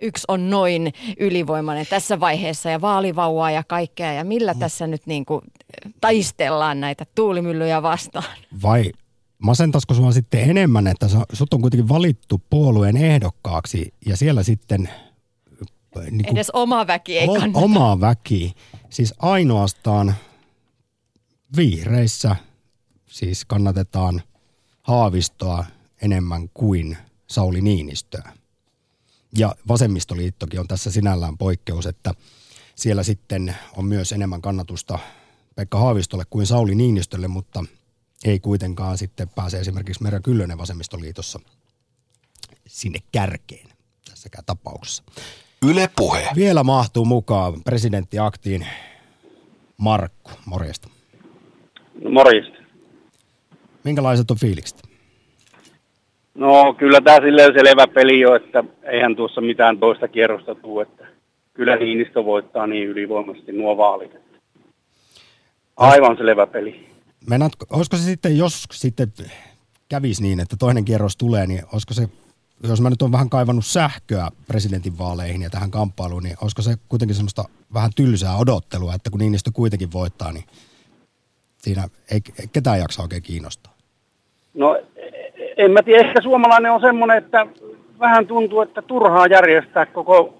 [0.00, 4.58] yksi on noin ylivoimainen tässä vaiheessa ja vaalivauvaa ja kaikkea ja millä mm.
[4.58, 5.40] tässä nyt niin kuin
[6.00, 8.24] taistellaan näitä tuulimyllyjä vastaan?
[8.62, 8.92] Vai
[9.40, 14.90] masentaisiko sinua sitten enemmän, että sut on kuitenkin valittu puolueen ehdokkaaksi ja siellä sitten...
[16.10, 17.58] Niin kuin, Edes oma väki ei kannata.
[17.58, 18.54] Oma väki.
[18.90, 20.14] Siis ainoastaan
[21.56, 22.36] vihreissä
[23.06, 24.22] siis kannatetaan
[24.82, 25.64] Haavistoa
[26.02, 28.32] enemmän kuin Sauli Niinistöä.
[29.38, 32.14] Ja vasemmistoliittokin on tässä sinällään poikkeus, että
[32.74, 34.98] siellä sitten on myös enemmän kannatusta
[35.54, 37.64] Pekka Haavistolle kuin Sauli Niinistölle, mutta
[38.24, 41.40] ei kuitenkaan sitten pääse esimerkiksi Merja Kyllönen vasemmistoliitossa
[42.66, 43.68] sinne kärkeen
[44.08, 45.02] tässäkään tapauksessa.
[45.70, 46.28] Yle Puhe.
[46.36, 48.66] Vielä mahtuu mukaan presidenttiaktiin
[49.76, 50.30] Markku.
[50.46, 50.88] Morjesta.
[52.02, 52.58] No, morjesta.
[53.84, 54.82] Minkälaiset on fiilikset?
[56.34, 61.06] No kyllä tämä silleen selvä peli jo, että eihän tuossa mitään toista kierrosta tule, että
[61.54, 64.12] kyllä Niinistö voittaa niin ylivoimaisesti nuo vaalit.
[65.76, 66.88] Aivan selvä peli.
[67.26, 69.12] Meinaat, olisiko se sitten, jos sitten
[69.88, 72.08] kävisi niin, että toinen kierros tulee, niin olisiko se,
[72.68, 77.14] jos mä nyt on vähän kaivannut sähköä presidentinvaaleihin ja tähän kamppailuun, niin olisiko se kuitenkin
[77.14, 77.44] semmoista
[77.74, 80.44] vähän tylsää odottelua, että kun Niinistö kuitenkin voittaa, niin
[81.58, 82.20] siinä ei
[82.52, 83.72] ketään jaksa oikein kiinnostaa?
[84.54, 84.80] No
[85.56, 87.46] en mä tiedä, ehkä suomalainen on semmoinen, että
[88.00, 90.34] vähän tuntuu, että turhaa järjestää koko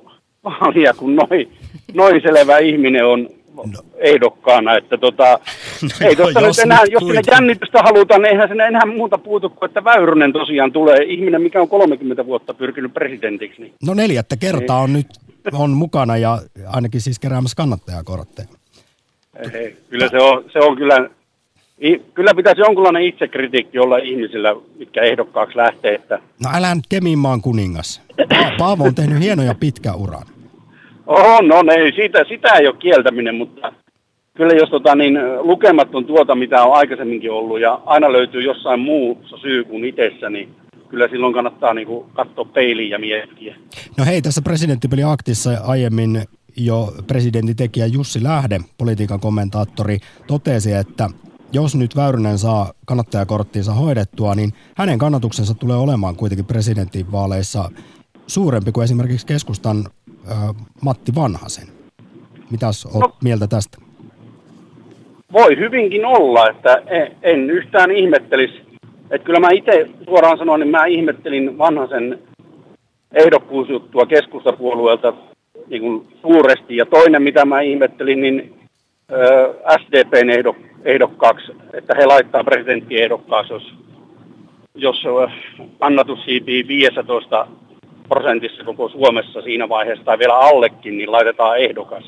[0.44, 1.58] vaalia, kun noin
[1.94, 3.82] noi selvä ihminen on no.
[3.96, 5.24] ehdokkaana, että tota,
[5.82, 9.48] no, ei tosta nyt enää, jos sinne jännitystä halutaan, niin eihän sinne enää muuta puutu
[9.48, 13.62] kuin, että Väyrynen tosiaan tulee, ihminen, mikä on 30 vuotta pyrkinyt presidentiksi.
[13.62, 13.74] Niin.
[13.86, 15.07] No neljättä kertaa on nyt
[15.53, 18.48] on mukana ja ainakin siis keräämässä kannattajakortteja.
[19.90, 21.11] Kyllä se on, se on kyllä
[22.14, 25.94] Kyllä pitäisi jonkunlainen itsekritiikki olla ihmisillä, mitkä ehdokkaaksi lähtee.
[25.94, 26.18] Että...
[26.44, 28.03] No älä nyt Kemiinmaan kuningas.
[28.59, 30.26] Paavo on tehnyt hienoja pitkä uran.
[31.11, 33.72] Oh, no ei, siitä, sitä ei ole kieltäminen, mutta
[34.34, 39.36] kyllä jos tota, niin, lukematon tuota, mitä on aikaisemminkin ollut, ja aina löytyy jossain muussa
[39.36, 40.54] syy kuin itsessä, niin
[40.88, 43.56] kyllä silloin kannattaa niin kuin, katsoa peiliin ja miettiä.
[43.98, 46.22] No hei, tässä presidenttipelia-aktissa aiemmin
[46.56, 51.08] jo presidentin tekijä Jussi Lähde, politiikan kommentaattori, totesi, että
[51.52, 57.70] jos nyt Väyrynen saa kannattajakorttiinsa hoidettua, niin hänen kannatuksensa tulee olemaan kuitenkin presidentinvaaleissa
[58.26, 59.84] suurempi kuin esimerkiksi keskustan
[60.82, 61.68] Matti Vanhasen.
[62.50, 63.78] Mitäs olet no, mieltä tästä?
[65.32, 68.62] Voi hyvinkin olla, että en, en yhtään ihmettelisi.
[69.10, 72.18] Että kyllä mä itse suoraan sanoen, niin mä ihmettelin Vanhasen
[73.12, 75.12] ehdokkuusjuttua keskustapuolueelta
[75.68, 76.76] niin kuin suuresti.
[76.76, 78.54] Ja toinen, mitä mä ihmettelin, niin
[79.80, 83.72] SDPn ehdok, ehdokkaaksi, että he laittaa presidenttiehdokkaasi, jos,
[84.74, 85.04] jos
[85.80, 87.46] annatus siipii 15
[88.11, 92.04] prosentissa koko Suomessa siinä vaiheessa tai vielä allekin, niin laitetaan ehdokas.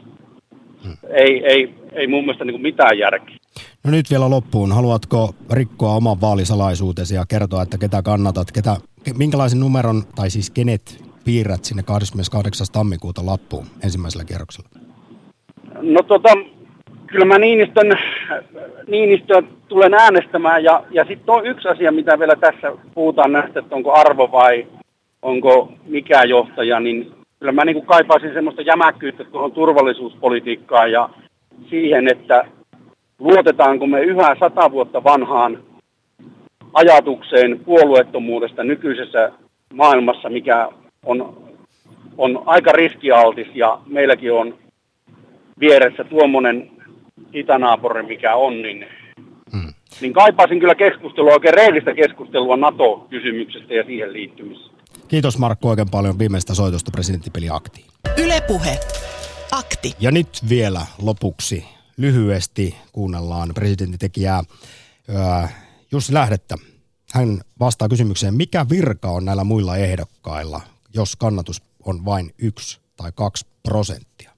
[0.84, 0.96] Hmm.
[1.11, 3.36] Ei, ei, ei mun mielestä niin mitään järkeä.
[3.84, 4.72] No nyt vielä loppuun.
[4.72, 8.76] Haluatko rikkoa oman vaalisalaisuutesi ja kertoa, että ketä kannatat, ketä,
[9.18, 10.82] minkälaisen numeron, tai siis kenet
[11.24, 12.66] piirrät sinne 28.
[12.72, 14.68] tammikuuta lappuun ensimmäisellä kierroksella?
[15.82, 16.28] No tota,
[17.07, 17.98] kyllä mä Niinistön,
[18.88, 23.74] Niinistön tulen äänestämään ja, ja sitten on yksi asia, mitä vielä tässä puhutaan näistä, että
[23.74, 24.66] onko arvo vai
[25.22, 31.08] onko mikä johtaja, niin kyllä mä niin kuin kaipaisin semmoista jämäkkyyttä tuohon turvallisuuspolitiikkaan ja
[31.70, 32.44] siihen, että
[33.18, 35.58] luotetaanko me yhä sata vuotta vanhaan
[36.72, 39.32] ajatukseen puolueettomuudesta nykyisessä
[39.74, 40.68] maailmassa, mikä
[41.06, 41.42] on,
[42.18, 44.54] on aika riskialtis ja meilläkin on
[45.60, 46.70] vieressä tuommoinen
[47.32, 48.86] itänaapuri, mikä on, niin,
[49.52, 49.72] hmm.
[50.00, 54.82] niin kaipaisin kyllä keskustelua, oikein reellistä keskustelua NATO-kysymyksestä ja siihen liittymisestä.
[55.12, 57.86] Kiitos Markku oikein paljon viimeistä soitosta presidenttipeli Aktiin.
[58.18, 58.80] Ylepuhe.
[59.50, 59.94] Akti.
[60.00, 61.64] Ja nyt vielä lopuksi
[61.96, 64.42] lyhyesti kuunnellaan presidenttitekijää
[65.92, 66.54] Jussi Lähdettä.
[67.12, 70.60] Hän vastaa kysymykseen, mikä virka on näillä muilla ehdokkailla,
[70.94, 74.30] jos kannatus on vain yksi tai kaksi prosenttia?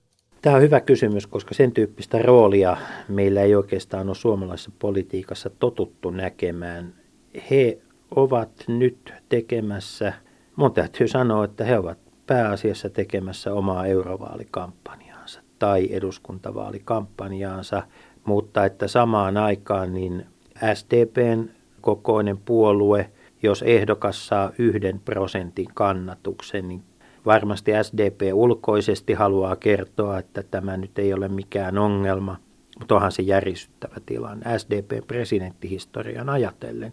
[0.43, 2.77] Tämä on hyvä kysymys, koska sen tyyppistä roolia
[3.09, 6.95] meillä ei oikeastaan ole suomalaisessa politiikassa totuttu näkemään.
[7.51, 7.79] He
[8.17, 10.13] ovat nyt tekemässä,
[10.57, 17.83] mun täytyy sanoa, että he ovat pääasiassa tekemässä omaa eurovaalikampanjaansa tai eduskuntavaalikampanjaansa,
[18.25, 20.27] mutta että samaan aikaan niin
[20.75, 21.49] SDPn
[21.81, 23.11] kokoinen puolue,
[23.43, 26.83] jos ehdokas saa yhden prosentin kannatuksen, niin
[27.27, 32.37] varmasti SDP ulkoisesti haluaa kertoa, että tämä nyt ei ole mikään ongelma,
[32.79, 36.93] mutta onhan se järisyttävä tilanne SDP-presidenttihistorian ajatellen.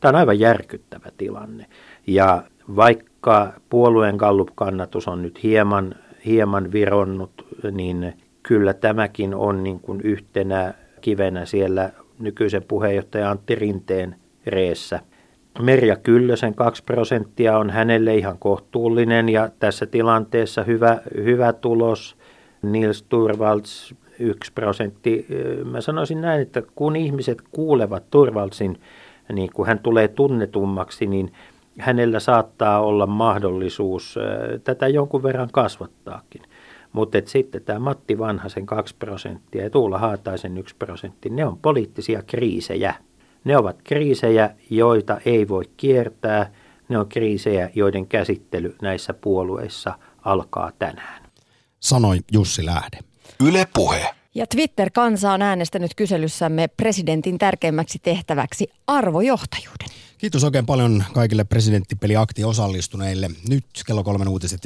[0.00, 1.66] Tämä on aivan järkyttävä tilanne.
[2.06, 2.42] Ja
[2.76, 5.94] vaikka puolueen Gallup-kannatus on nyt hieman,
[6.26, 14.16] hieman vironnut, niin kyllä tämäkin on niin kuin yhtenä kivenä siellä nykyisen puheenjohtaja Antti Rinteen
[14.46, 15.00] reessä.
[15.62, 22.16] Merja Kyllösen 2 prosenttia on hänelle ihan kohtuullinen ja tässä tilanteessa hyvä, hyvä tulos.
[22.62, 25.26] Nils Turvalds 1 prosentti.
[25.64, 28.80] Mä sanoisin näin, että kun ihmiset kuulevat Turvaldsin,
[29.32, 31.32] niin kun hän tulee tunnetummaksi, niin
[31.78, 34.18] hänellä saattaa olla mahdollisuus
[34.64, 36.42] tätä jonkun verran kasvattaakin.
[36.92, 42.22] Mutta sitten tämä Matti Vanhasen 2 prosenttia ja Tuula Haataisen 1 prosentti, ne on poliittisia
[42.22, 42.94] kriisejä.
[43.44, 46.52] Ne ovat kriisejä, joita ei voi kiertää.
[46.88, 51.22] Ne on kriisejä, joiden käsittely näissä puolueissa alkaa tänään.
[51.80, 52.98] Sanoi Jussi Lähde.
[53.48, 54.10] Yle Puhe.
[54.34, 59.88] Ja Twitter-kansa on äänestänyt kyselyssämme presidentin tärkeimmäksi tehtäväksi arvojohtajuuden.
[60.22, 63.30] Kiitos oikein paljon kaikille presidenttipeliakti osallistuneille.
[63.48, 64.64] Nyt kello kolmen uutiset